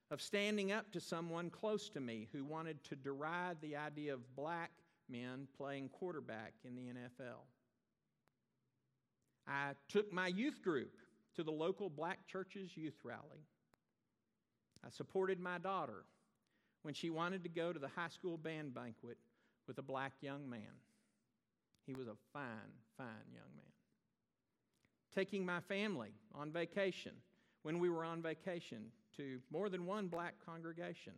of 0.09 0.21
standing 0.21 0.71
up 0.71 0.91
to 0.91 0.99
someone 0.99 1.49
close 1.49 1.89
to 1.89 1.99
me 1.99 2.27
who 2.31 2.43
wanted 2.43 2.83
to 2.85 2.95
deride 2.95 3.57
the 3.61 3.77
idea 3.77 4.13
of 4.13 4.35
black 4.35 4.71
men 5.11 5.47
playing 5.57 5.89
quarterback 5.89 6.53
in 6.63 6.75
the 6.75 6.83
NFL. 6.83 7.41
I 9.47 9.71
took 9.89 10.11
my 10.13 10.27
youth 10.27 10.61
group 10.63 10.93
to 11.35 11.43
the 11.43 11.51
local 11.51 11.89
black 11.89 12.27
church's 12.27 12.75
youth 12.75 12.99
rally. 13.03 13.45
I 14.85 14.89
supported 14.89 15.39
my 15.39 15.57
daughter 15.57 16.05
when 16.83 16.93
she 16.93 17.09
wanted 17.09 17.43
to 17.43 17.49
go 17.49 17.71
to 17.71 17.79
the 17.79 17.87
high 17.87 18.09
school 18.09 18.37
band 18.37 18.73
banquet 18.73 19.17
with 19.67 19.77
a 19.77 19.83
black 19.83 20.13
young 20.21 20.49
man. 20.49 20.79
He 21.85 21.93
was 21.93 22.07
a 22.07 22.15
fine, 22.33 22.73
fine 22.97 23.33
young 23.33 23.55
man. 23.55 23.65
Taking 25.13 25.45
my 25.45 25.59
family 25.61 26.13
on 26.33 26.51
vacation 26.51 27.13
when 27.63 27.79
we 27.79 27.89
were 27.89 28.03
on 28.03 28.21
vacation 28.21 28.85
to 29.17 29.39
more 29.51 29.69
than 29.69 29.85
one 29.85 30.07
black 30.07 30.35
congregation. 30.45 31.13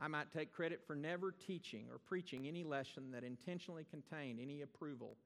I 0.00 0.08
might 0.08 0.30
take 0.32 0.52
credit 0.52 0.80
for 0.86 0.94
never 0.96 1.32
teaching 1.32 1.86
or 1.90 1.98
preaching 1.98 2.46
any 2.46 2.64
lesson 2.64 3.10
that 3.12 3.24
intentionally 3.24 3.84
contained 3.90 4.38
any 4.40 4.62
approval 4.62 5.16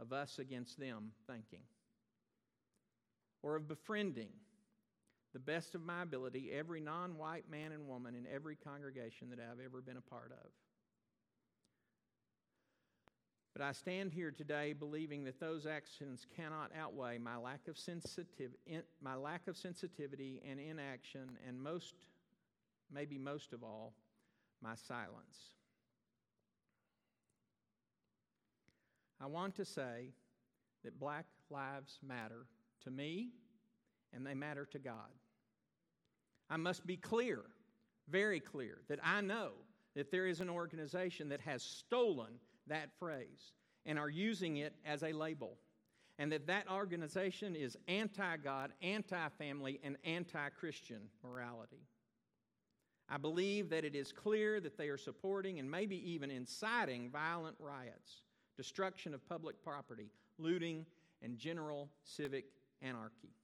of 0.00 0.12
us 0.12 0.38
against 0.38 0.78
them 0.78 1.12
thinking. 1.26 1.62
or 3.42 3.56
of 3.56 3.68
befriending, 3.68 4.30
the 5.32 5.38
best 5.38 5.74
of 5.74 5.82
my 5.82 6.02
ability, 6.02 6.50
every 6.52 6.80
non 6.80 7.18
white 7.18 7.50
man 7.50 7.72
and 7.72 7.88
woman 7.88 8.14
in 8.14 8.26
every 8.32 8.56
congregation 8.56 9.30
that 9.30 9.38
I've 9.40 9.64
ever 9.64 9.80
been 9.82 9.96
a 9.96 10.02
part 10.02 10.32
of. 10.32 10.50
But 13.54 13.62
I 13.62 13.72
stand 13.72 14.12
here 14.12 14.30
today 14.30 14.72
believing 14.72 15.24
that 15.24 15.40
those 15.40 15.66
actions 15.66 16.26
cannot 16.36 16.70
outweigh 16.78 17.18
my 17.18 17.36
lack 17.36 17.68
of, 17.68 17.76
sensitiv- 17.76 18.54
my 19.02 19.14
lack 19.14 19.46
of 19.48 19.56
sensitivity 19.56 20.42
and 20.48 20.58
inaction, 20.58 21.38
and 21.46 21.60
most, 21.60 21.94
maybe 22.92 23.18
most 23.18 23.52
of 23.52 23.62
all, 23.62 23.92
my 24.62 24.74
silence. 24.74 25.52
I 29.20 29.26
want 29.26 29.54
to 29.56 29.64
say 29.64 30.12
that 30.84 30.98
Black 30.98 31.26
Lives 31.50 31.98
Matter 32.06 32.46
to 32.84 32.90
me 32.90 33.30
and 34.12 34.26
they 34.26 34.34
matter 34.34 34.66
to 34.66 34.78
God. 34.78 35.10
I 36.50 36.56
must 36.56 36.86
be 36.86 36.96
clear, 36.96 37.40
very 38.08 38.40
clear, 38.40 38.78
that 38.88 38.98
I 39.02 39.20
know 39.20 39.52
that 39.94 40.10
there 40.10 40.26
is 40.26 40.40
an 40.40 40.50
organization 40.50 41.28
that 41.30 41.40
has 41.40 41.62
stolen 41.62 42.34
that 42.66 42.90
phrase 42.98 43.52
and 43.86 43.98
are 43.98 44.10
using 44.10 44.58
it 44.58 44.74
as 44.84 45.02
a 45.02 45.12
label. 45.12 45.56
And 46.18 46.30
that 46.32 46.46
that 46.46 46.70
organization 46.70 47.56
is 47.56 47.76
anti 47.88 48.36
God, 48.36 48.72
anti 48.82 49.28
family, 49.38 49.80
and 49.82 49.96
anti 50.04 50.48
Christian 50.50 51.08
morality. 51.24 51.86
I 53.08 53.18
believe 53.18 53.70
that 53.70 53.84
it 53.84 53.94
is 53.94 54.12
clear 54.12 54.60
that 54.60 54.78
they 54.78 54.88
are 54.88 54.98
supporting 54.98 55.58
and 55.58 55.70
maybe 55.70 55.96
even 56.10 56.30
inciting 56.30 57.10
violent 57.10 57.56
riots, 57.58 58.22
destruction 58.56 59.12
of 59.12 59.28
public 59.28 59.62
property, 59.62 60.10
looting, 60.38 60.86
and 61.22 61.38
general 61.38 61.88
civic 62.04 62.46
anarchy. 62.80 63.34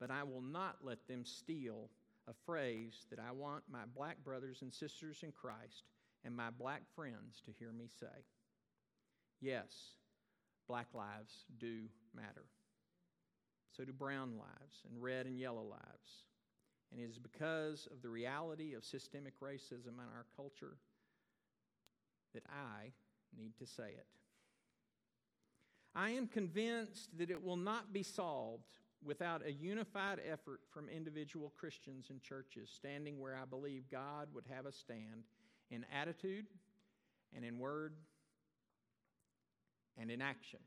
But 0.00 0.10
I 0.10 0.22
will 0.22 0.42
not 0.42 0.76
let 0.82 1.06
them 1.08 1.24
steal 1.24 1.90
a 2.28 2.32
phrase 2.44 3.06
that 3.10 3.18
I 3.18 3.32
want 3.32 3.64
my 3.70 3.84
black 3.94 4.22
brothers 4.24 4.62
and 4.62 4.72
sisters 4.72 5.20
in 5.22 5.32
Christ 5.32 5.84
and 6.24 6.36
my 6.36 6.50
black 6.50 6.82
friends 6.94 7.40
to 7.46 7.52
hear 7.58 7.72
me 7.72 7.88
say. 7.98 8.06
Yes, 9.40 9.72
black 10.66 10.88
lives 10.92 11.44
do 11.58 11.84
matter. 12.14 12.44
So 13.76 13.84
do 13.84 13.92
brown 13.92 14.32
lives 14.36 14.76
and 14.90 15.02
red 15.02 15.26
and 15.26 15.38
yellow 15.38 15.62
lives. 15.62 16.24
And 16.90 17.00
it 17.00 17.10
is 17.10 17.18
because 17.18 17.86
of 17.92 18.02
the 18.02 18.08
reality 18.08 18.74
of 18.74 18.84
systemic 18.84 19.38
racism 19.40 19.94
in 19.98 20.08
our 20.14 20.24
culture 20.36 20.76
that 22.34 22.44
I 22.48 22.92
need 23.36 23.56
to 23.58 23.66
say 23.66 23.88
it. 23.88 24.06
I 25.94 26.10
am 26.10 26.26
convinced 26.26 27.16
that 27.18 27.30
it 27.30 27.42
will 27.42 27.56
not 27.56 27.92
be 27.92 28.02
solved 28.02 28.78
without 29.04 29.44
a 29.44 29.52
unified 29.52 30.20
effort 30.30 30.60
from 30.70 30.88
individual 30.88 31.52
Christians 31.58 32.06
and 32.10 32.22
churches 32.22 32.70
standing 32.74 33.20
where 33.20 33.36
I 33.36 33.44
believe 33.44 33.84
God 33.90 34.28
would 34.34 34.44
have 34.52 34.66
us 34.66 34.76
stand 34.76 35.24
in 35.70 35.84
attitude 35.92 36.46
and 37.34 37.44
in 37.44 37.58
word 37.58 37.94
and 39.96 40.10
in 40.10 40.22
action. 40.22 40.60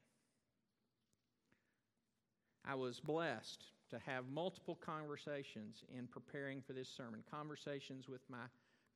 I 2.66 2.76
was 2.76 3.00
blessed 3.00 3.66
to 3.90 4.00
have 4.06 4.30
multiple 4.30 4.76
conversations 4.76 5.84
in 5.96 6.08
preparing 6.08 6.62
for 6.62 6.74
this 6.74 6.90
sermon, 6.90 7.24
conversations 7.30 8.08
with 8.08 8.22
my 8.30 8.46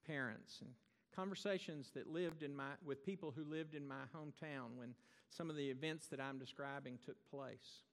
parents 0.05 0.59
and 0.61 0.69
conversations 1.15 1.91
that 1.93 2.07
lived 2.07 2.43
in 2.43 2.55
my 2.55 2.71
with 2.83 3.05
people 3.05 3.33
who 3.35 3.43
lived 3.43 3.73
in 3.73 3.87
my 3.87 4.03
hometown 4.15 4.75
when 4.75 4.93
some 5.29 5.49
of 5.49 5.55
the 5.55 5.69
events 5.69 6.07
that 6.07 6.19
I'm 6.19 6.37
describing 6.37 6.99
took 7.05 7.17
place. 7.29 7.83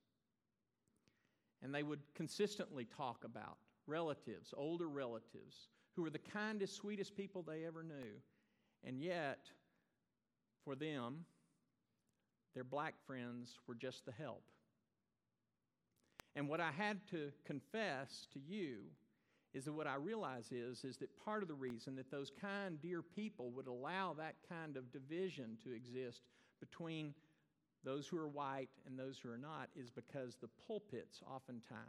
And 1.61 1.73
they 1.73 1.83
would 1.83 2.01
consistently 2.13 2.85
talk 2.85 3.23
about 3.23 3.57
relatives, 3.87 4.53
older 4.55 4.89
relatives, 4.89 5.69
who 5.95 6.01
were 6.01 6.09
the 6.09 6.19
kindest, 6.19 6.75
sweetest 6.75 7.15
people 7.15 7.41
they 7.41 7.65
ever 7.65 7.83
knew. 7.83 8.19
And 8.83 9.01
yet, 9.01 9.39
for 10.65 10.75
them, 10.75 11.25
their 12.53 12.63
black 12.63 12.95
friends 13.07 13.59
were 13.67 13.75
just 13.75 14.05
the 14.05 14.11
help. 14.11 14.43
And 16.35 16.49
what 16.49 16.59
I 16.59 16.71
had 16.71 16.99
to 17.11 17.31
confess 17.45 18.27
to 18.33 18.39
you 18.39 18.77
is 19.53 19.65
that 19.65 19.73
what 19.73 19.85
I 19.85 19.95
realize 19.95 20.51
is, 20.51 20.83
is 20.83 20.97
that 20.97 21.09
part 21.23 21.43
of 21.43 21.47
the 21.47 21.53
reason 21.53 21.95
that 21.95 22.09
those 22.09 22.31
kind, 22.41 22.81
dear 22.81 23.03
people 23.03 23.51
would 23.51 23.67
allow 23.67 24.13
that 24.17 24.35
kind 24.49 24.77
of 24.77 24.91
division 24.91 25.57
to 25.63 25.71
exist 25.71 26.21
between 26.59 27.13
those 27.83 28.07
who 28.07 28.17
are 28.17 28.27
white 28.27 28.69
and 28.87 28.97
those 28.97 29.19
who 29.19 29.29
are 29.29 29.37
not 29.37 29.69
is 29.75 29.91
because 29.91 30.37
the 30.37 30.49
pulpits 30.65 31.21
oftentimes 31.29 31.83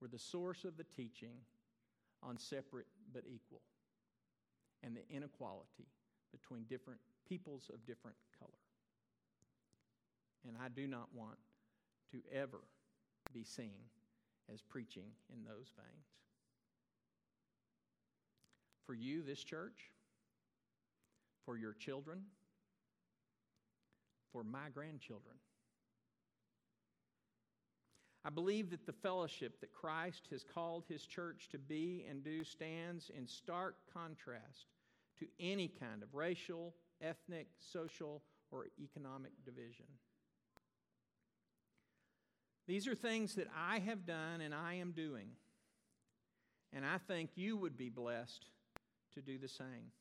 were 0.00 0.08
the 0.08 0.18
source 0.18 0.64
of 0.64 0.76
the 0.76 0.84
teaching 0.84 1.36
on 2.22 2.38
separate 2.38 2.86
but 3.12 3.24
equal 3.26 3.60
and 4.82 4.96
the 4.96 5.14
inequality 5.14 5.88
between 6.32 6.64
different 6.64 7.00
peoples 7.28 7.70
of 7.72 7.84
different 7.86 8.16
color. 8.38 8.50
And 10.46 10.56
I 10.62 10.68
do 10.68 10.86
not 10.86 11.08
want 11.14 11.38
to 12.12 12.18
ever 12.32 12.60
be 13.36 13.44
seen 13.44 13.84
as 14.52 14.62
preaching 14.62 15.08
in 15.30 15.44
those 15.44 15.70
veins. 15.76 16.06
For 18.86 18.94
you, 18.94 19.22
this 19.22 19.42
church, 19.42 19.90
for 21.44 21.58
your 21.58 21.74
children, 21.74 22.20
for 24.32 24.42
my 24.42 24.68
grandchildren. 24.72 25.36
I 28.24 28.30
believe 28.30 28.70
that 28.70 28.86
the 28.86 28.92
fellowship 28.92 29.60
that 29.60 29.72
Christ 29.72 30.28
has 30.30 30.42
called 30.42 30.84
his 30.88 31.04
church 31.04 31.48
to 31.52 31.58
be 31.58 32.06
and 32.08 32.24
do 32.24 32.42
stands 32.42 33.10
in 33.16 33.26
stark 33.26 33.76
contrast 33.92 34.66
to 35.18 35.26
any 35.38 35.68
kind 35.68 36.02
of 36.02 36.14
racial, 36.14 36.74
ethnic, 37.02 37.48
social, 37.58 38.22
or 38.50 38.66
economic 38.82 39.32
division. 39.44 39.86
These 42.66 42.88
are 42.88 42.94
things 42.94 43.34
that 43.36 43.46
I 43.56 43.78
have 43.78 44.06
done 44.06 44.40
and 44.40 44.54
I 44.54 44.74
am 44.74 44.92
doing. 44.92 45.28
And 46.72 46.84
I 46.84 46.98
think 46.98 47.30
you 47.36 47.56
would 47.56 47.76
be 47.76 47.88
blessed 47.88 48.46
to 49.14 49.22
do 49.22 49.38
the 49.38 49.48
same. 49.48 49.92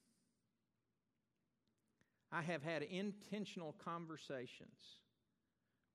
I 2.31 2.41
have 2.41 2.63
had 2.63 2.81
intentional 2.81 3.75
conversations 3.83 4.99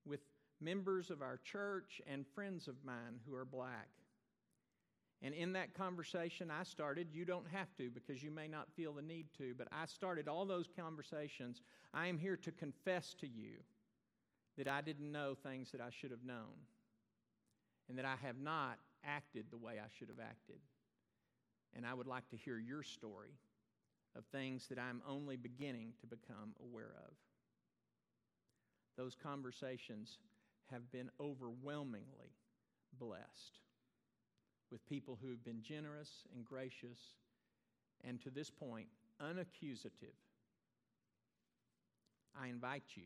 with 0.06 0.20
members 0.60 1.10
of 1.10 1.22
our 1.22 1.38
church 1.44 2.00
and 2.06 2.26
friends 2.34 2.68
of 2.68 2.76
mine 2.84 3.20
who 3.26 3.34
are 3.34 3.44
black. 3.44 3.88
And 5.22 5.34
in 5.34 5.52
that 5.52 5.74
conversation, 5.74 6.50
I 6.50 6.62
started, 6.62 7.08
you 7.12 7.26
don't 7.26 7.48
have 7.48 7.74
to 7.76 7.90
because 7.90 8.22
you 8.22 8.30
may 8.30 8.48
not 8.48 8.72
feel 8.74 8.94
the 8.94 9.02
need 9.02 9.26
to, 9.36 9.54
but 9.58 9.68
I 9.70 9.84
started 9.84 10.28
all 10.28 10.46
those 10.46 10.68
conversations. 10.78 11.60
I 11.92 12.06
am 12.06 12.16
here 12.16 12.36
to 12.38 12.52
confess 12.52 13.14
to 13.20 13.26
you 13.26 13.56
that 14.56 14.68
I 14.68 14.80
didn't 14.80 15.10
know 15.10 15.34
things 15.34 15.70
that 15.72 15.80
I 15.80 15.90
should 15.90 16.10
have 16.10 16.24
known 16.24 16.66
and 17.88 17.98
that 17.98 18.04
I 18.04 18.16
have 18.24 18.38
not 18.38 18.78
acted 19.04 19.46
the 19.50 19.56
way 19.56 19.74
I 19.78 19.88
should 19.98 20.08
have 20.08 20.20
acted. 20.20 20.60
And 21.74 21.86
I 21.86 21.94
would 21.94 22.06
like 22.06 22.28
to 22.30 22.36
hear 22.36 22.58
your 22.58 22.82
story 22.82 23.38
of 24.16 24.24
things 24.26 24.66
that 24.68 24.78
I'm 24.78 25.02
only 25.08 25.36
beginning 25.36 25.92
to 26.00 26.06
become 26.06 26.54
aware 26.62 26.94
of. 27.06 27.12
Those 28.96 29.14
conversations 29.14 30.18
have 30.70 30.90
been 30.92 31.10
overwhelmingly 31.20 32.34
blessed 32.98 33.60
with 34.70 34.86
people 34.86 35.18
who 35.20 35.30
have 35.30 35.44
been 35.44 35.62
generous 35.62 36.26
and 36.34 36.44
gracious 36.44 36.98
and 38.04 38.20
to 38.22 38.30
this 38.30 38.50
point 38.50 38.86
unaccusative. 39.20 40.16
I 42.40 42.48
invite 42.48 42.84
you 42.94 43.04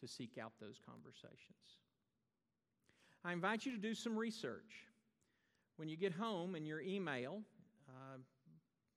to 0.00 0.08
seek 0.08 0.38
out 0.40 0.52
those 0.60 0.78
conversations. 0.84 1.78
I 3.24 3.32
invite 3.32 3.66
you 3.66 3.72
to 3.72 3.78
do 3.78 3.94
some 3.94 4.16
research. 4.16 4.86
When 5.76 5.88
you 5.88 5.96
get 5.96 6.12
home 6.12 6.54
in 6.54 6.64
your 6.64 6.80
email, 6.80 7.42
uh, 7.88 8.18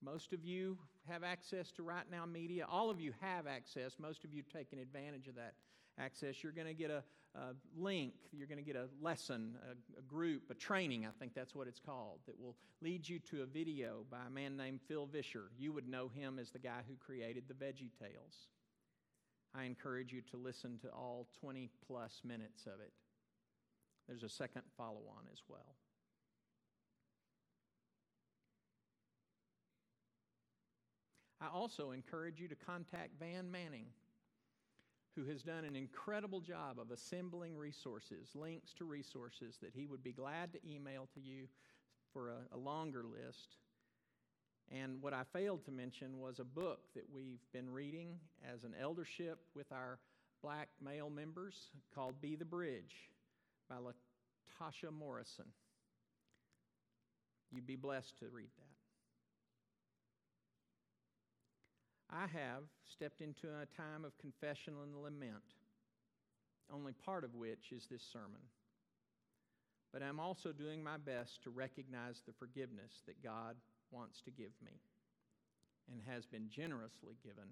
most 0.02 0.34
of 0.34 0.46
you 0.46 0.78
have 1.10 1.24
access 1.24 1.72
to 1.72 1.84
Right 1.84 2.06
Now 2.10 2.26
Media. 2.26 2.66
All 2.70 2.90
of 2.90 3.02
you 3.02 3.14
have 3.22 3.48
access. 3.48 3.96
Most 4.00 4.24
of 4.24 4.34
you 4.34 4.44
have 4.44 4.50
taken 4.50 4.80
advantage 4.80 5.28
of 5.28 5.36
that 5.36 5.56
access. 6.00 6.44
You're 6.44 6.54
going 6.54 6.68
to 6.68 6.74
get 6.74 6.90
a, 6.90 7.04
a, 7.36 7.54
link, 7.78 8.14
you're 8.32 8.48
going 8.48 8.60
to 8.60 8.64
get 8.64 8.76
a 8.76 8.88
lesson, 9.02 9.56
a, 9.68 10.00
a, 10.00 10.02
group, 10.04 10.44
a 10.50 10.54
training, 10.54 11.06
I 11.06 11.10
think 11.20 11.34
that's 11.34 11.54
what 11.54 11.68
it's 11.68 11.80
called, 11.80 12.20
that 12.26 12.40
will 12.40 12.56
lead 12.82 13.08
you 13.08 13.20
to 13.32 13.42
a 13.42 13.46
video 13.46 14.06
by 14.10 14.20
a 14.28 14.30
man 14.30 14.56
named 14.56 14.80
Phil 14.88 15.06
Vischer. 15.06 15.52
You 15.58 15.74
would 15.74 15.88
know 15.88 16.08
him 16.08 16.40
as 16.40 16.52
the 16.52 16.60
guy 16.60 16.82
who 16.88 16.96
created 16.96 17.44
the 17.48 17.54
Veggie 17.54 17.92
Tales. 18.00 18.48
I 19.56 19.64
encourage 19.64 20.14
you 20.14 20.22
to 20.32 20.38
listen 20.38 20.78
to 20.84 20.90
all 20.90 21.28
20 21.40 21.70
plus 21.88 22.22
minutes 22.24 22.66
of 22.66 22.80
it. 22.82 22.94
There's 24.08 24.24
a 24.24 24.30
second 24.30 24.64
follow 24.78 25.02
on 25.18 25.26
as 25.32 25.42
well. 25.48 25.76
I 31.42 31.48
also 31.48 31.92
encourage 31.92 32.40
you 32.40 32.48
to 32.50 32.56
contact 32.56 33.12
Van 33.20 33.50
Manning, 33.50 33.86
who 35.16 35.26
has 35.26 35.42
done 35.42 35.64
an 35.64 35.76
incredible 35.76 36.42
job 36.42 36.80
of 36.80 36.92
assembling 36.92 37.56
resources, 37.56 38.30
links 38.36 38.74
to 38.74 38.86
resources 38.86 39.58
that 39.62 39.72
he 39.74 39.86
would 39.86 40.04
be 40.04 40.12
glad 40.12 40.52
to 40.54 40.60
email 40.70 41.08
to 41.14 41.22
you 41.22 41.48
for 42.12 42.30
a, 42.30 42.56
a 42.56 42.58
longer 42.58 43.04
list. 43.04 43.56
And 44.72 45.02
what 45.02 45.14
I 45.14 45.24
failed 45.34 45.66
to 45.66 45.72
mention 45.72 46.20
was 46.20 46.40
a 46.40 46.44
book 46.44 46.82
that 46.96 47.06
we've 47.14 47.42
been 47.52 47.70
reading 47.70 48.20
as 48.54 48.64
an 48.64 48.76
eldership 48.80 49.40
with 49.56 49.72
our 49.72 49.98
black 50.44 50.70
male 50.84 51.10
members 51.10 51.56
called 51.94 52.22
Be 52.22 52.36
the 52.36 52.46
Bridge 52.46 53.10
by 53.68 53.78
Latasha 53.78 54.92
Morrison. 54.92 55.46
You'd 57.52 57.66
be 57.66 57.76
blessed 57.76 58.20
to 58.20 58.26
read 58.30 58.50
that. 58.58 58.66
I 62.16 62.28
have 62.28 62.64
stepped 62.92 63.22
into 63.22 63.48
a 63.48 63.66
time 63.78 64.06
of 64.06 64.18
confession 64.18 64.74
and 64.82 65.04
lament, 65.04 65.44
only 66.74 66.94
part 66.94 67.24
of 67.24 67.36
which 67.36 67.72
is 67.72 67.88
this 67.90 68.04
sermon. 68.12 68.42
But 69.92 70.04
I'm 70.04 70.20
also 70.20 70.52
doing 70.52 70.84
my 70.84 70.98
best 70.98 71.42
to 71.44 71.50
recognize 71.50 72.22
the 72.26 72.34
forgiveness 72.34 73.02
that 73.08 73.24
God 73.24 73.56
wants 73.92 74.22
to 74.22 74.32
give 74.32 74.54
me 74.64 74.82
and 75.92 76.02
has 76.08 76.26
been 76.26 76.50
generously 76.50 77.18
given 77.24 77.50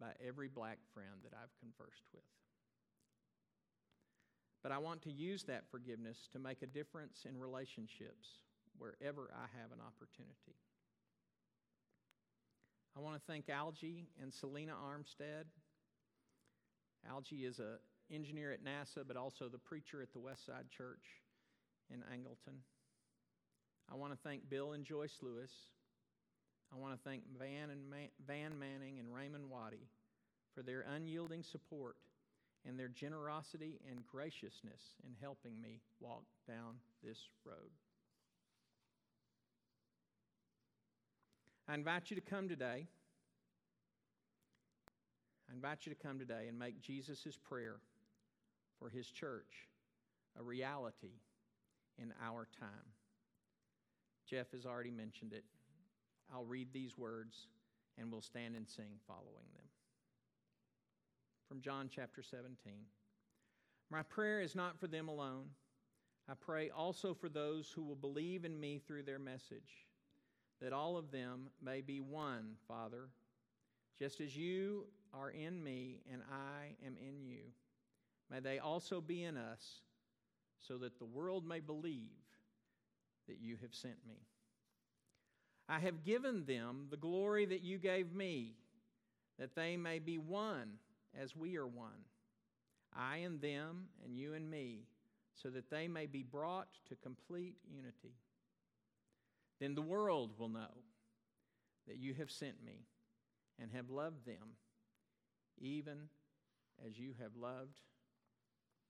by 0.00 0.12
every 0.26 0.48
black 0.48 0.78
friend 0.92 1.22
that 1.24 1.32
I've 1.32 1.54
conversed 1.60 2.04
with. 2.12 2.24
But 4.62 4.72
I 4.72 4.78
want 4.78 5.02
to 5.02 5.10
use 5.10 5.44
that 5.44 5.64
forgiveness 5.70 6.28
to 6.32 6.38
make 6.38 6.62
a 6.62 6.66
difference 6.66 7.26
in 7.28 7.38
relationships 7.38 8.42
wherever 8.78 9.30
I 9.34 9.46
have 9.60 9.72
an 9.72 9.80
opportunity. 9.84 10.56
I 12.96 13.00
want 13.00 13.16
to 13.16 13.22
thank 13.26 13.48
Algie 13.48 14.06
and 14.20 14.32
Selena 14.32 14.72
Armstead. 14.72 15.44
Algie 17.08 17.44
is 17.44 17.58
an 17.58 17.78
engineer 18.12 18.52
at 18.52 18.64
NASA, 18.64 19.02
but 19.06 19.16
also 19.16 19.48
the 19.48 19.58
preacher 19.58 20.02
at 20.02 20.12
the 20.12 20.18
Westside 20.18 20.70
Church 20.70 21.04
in 21.90 22.00
Angleton. 22.00 22.58
I 23.92 23.96
want 23.96 24.12
to 24.12 24.18
thank 24.24 24.48
Bill 24.48 24.72
and 24.72 24.84
Joyce 24.84 25.18
Lewis. 25.20 25.50
I 26.72 26.78
want 26.78 26.94
to 26.94 27.08
thank 27.08 27.24
Van, 27.38 27.68
and 27.68 27.90
Man- 27.90 28.08
Van 28.26 28.58
Manning 28.58 28.98
and 28.98 29.12
Raymond 29.12 29.50
Waddy 29.50 29.86
for 30.54 30.62
their 30.62 30.86
unyielding 30.94 31.42
support 31.42 31.96
and 32.66 32.78
their 32.78 32.88
generosity 32.88 33.80
and 33.90 34.06
graciousness 34.06 34.80
in 35.04 35.14
helping 35.20 35.60
me 35.60 35.80
walk 36.00 36.22
down 36.48 36.76
this 37.04 37.18
road. 37.44 37.70
I 41.68 41.74
invite 41.74 42.10
you 42.10 42.16
to 42.16 42.22
come 42.22 42.48
today. 42.48 42.86
I 45.50 45.54
invite 45.54 45.84
you 45.84 45.92
to 45.92 46.02
come 46.02 46.18
today 46.18 46.46
and 46.48 46.58
make 46.58 46.80
Jesus' 46.80 47.36
prayer 47.46 47.76
for 48.78 48.88
his 48.88 49.06
church 49.08 49.68
a 50.38 50.42
reality 50.42 51.20
in 51.98 52.14
our 52.24 52.48
time. 52.58 52.92
Jeff 54.32 54.50
has 54.52 54.64
already 54.64 54.90
mentioned 54.90 55.34
it. 55.34 55.44
I'll 56.32 56.46
read 56.46 56.68
these 56.72 56.96
words 56.96 57.48
and 57.98 58.10
we'll 58.10 58.22
stand 58.22 58.56
and 58.56 58.66
sing 58.66 58.98
following 59.06 59.44
them. 59.54 59.66
From 61.46 61.60
John 61.60 61.90
chapter 61.94 62.22
17 62.22 62.56
My 63.90 64.02
prayer 64.02 64.40
is 64.40 64.54
not 64.54 64.80
for 64.80 64.86
them 64.86 65.08
alone. 65.08 65.50
I 66.30 66.32
pray 66.32 66.70
also 66.70 67.12
for 67.12 67.28
those 67.28 67.70
who 67.70 67.82
will 67.82 67.94
believe 67.94 68.46
in 68.46 68.58
me 68.58 68.78
through 68.78 69.02
their 69.02 69.18
message 69.18 69.86
that 70.62 70.72
all 70.72 70.96
of 70.96 71.10
them 71.10 71.50
may 71.62 71.82
be 71.82 72.00
one, 72.00 72.54
Father, 72.66 73.10
just 73.98 74.22
as 74.22 74.34
you 74.34 74.86
are 75.12 75.28
in 75.28 75.62
me 75.62 76.00
and 76.10 76.22
I 76.32 76.86
am 76.86 76.96
in 76.96 77.20
you. 77.20 77.42
May 78.30 78.40
they 78.40 78.60
also 78.60 79.02
be 79.02 79.24
in 79.24 79.36
us, 79.36 79.80
so 80.58 80.78
that 80.78 80.98
the 80.98 81.04
world 81.04 81.46
may 81.46 81.60
believe 81.60 82.21
that 83.28 83.38
you 83.40 83.56
have 83.62 83.74
sent 83.74 83.96
me. 84.06 84.16
I 85.68 85.78
have 85.78 86.04
given 86.04 86.44
them 86.44 86.86
the 86.90 86.96
glory 86.96 87.46
that 87.46 87.62
you 87.62 87.78
gave 87.78 88.12
me, 88.12 88.54
that 89.38 89.54
they 89.54 89.76
may 89.76 89.98
be 89.98 90.18
one 90.18 90.72
as 91.18 91.36
we 91.36 91.56
are 91.56 91.66
one. 91.66 92.04
I 92.94 93.18
and 93.18 93.40
them, 93.40 93.86
and 94.04 94.16
you 94.16 94.34
and 94.34 94.50
me, 94.50 94.84
so 95.34 95.48
that 95.50 95.70
they 95.70 95.88
may 95.88 96.06
be 96.06 96.22
brought 96.22 96.68
to 96.88 96.96
complete 96.96 97.56
unity. 97.66 98.14
Then 99.60 99.74
the 99.74 99.82
world 99.82 100.32
will 100.38 100.48
know 100.48 100.82
that 101.86 101.96
you 101.96 102.14
have 102.14 102.30
sent 102.30 102.62
me 102.64 102.86
and 103.60 103.70
have 103.72 103.88
loved 103.90 104.26
them, 104.26 104.56
even 105.58 106.08
as 106.86 106.98
you 106.98 107.14
have 107.20 107.34
loved 107.36 107.80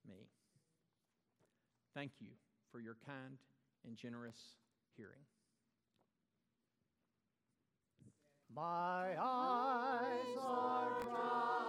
me. 0.07 0.27
Thank 1.93 2.11
you 2.19 2.29
for 2.71 2.79
your 2.79 2.97
kind 3.05 3.37
and 3.85 3.97
generous 3.97 4.37
hearing. 4.95 5.25
My 8.55 9.15
eyes 9.19 10.37
are 10.39 11.01
dry. 11.03 11.62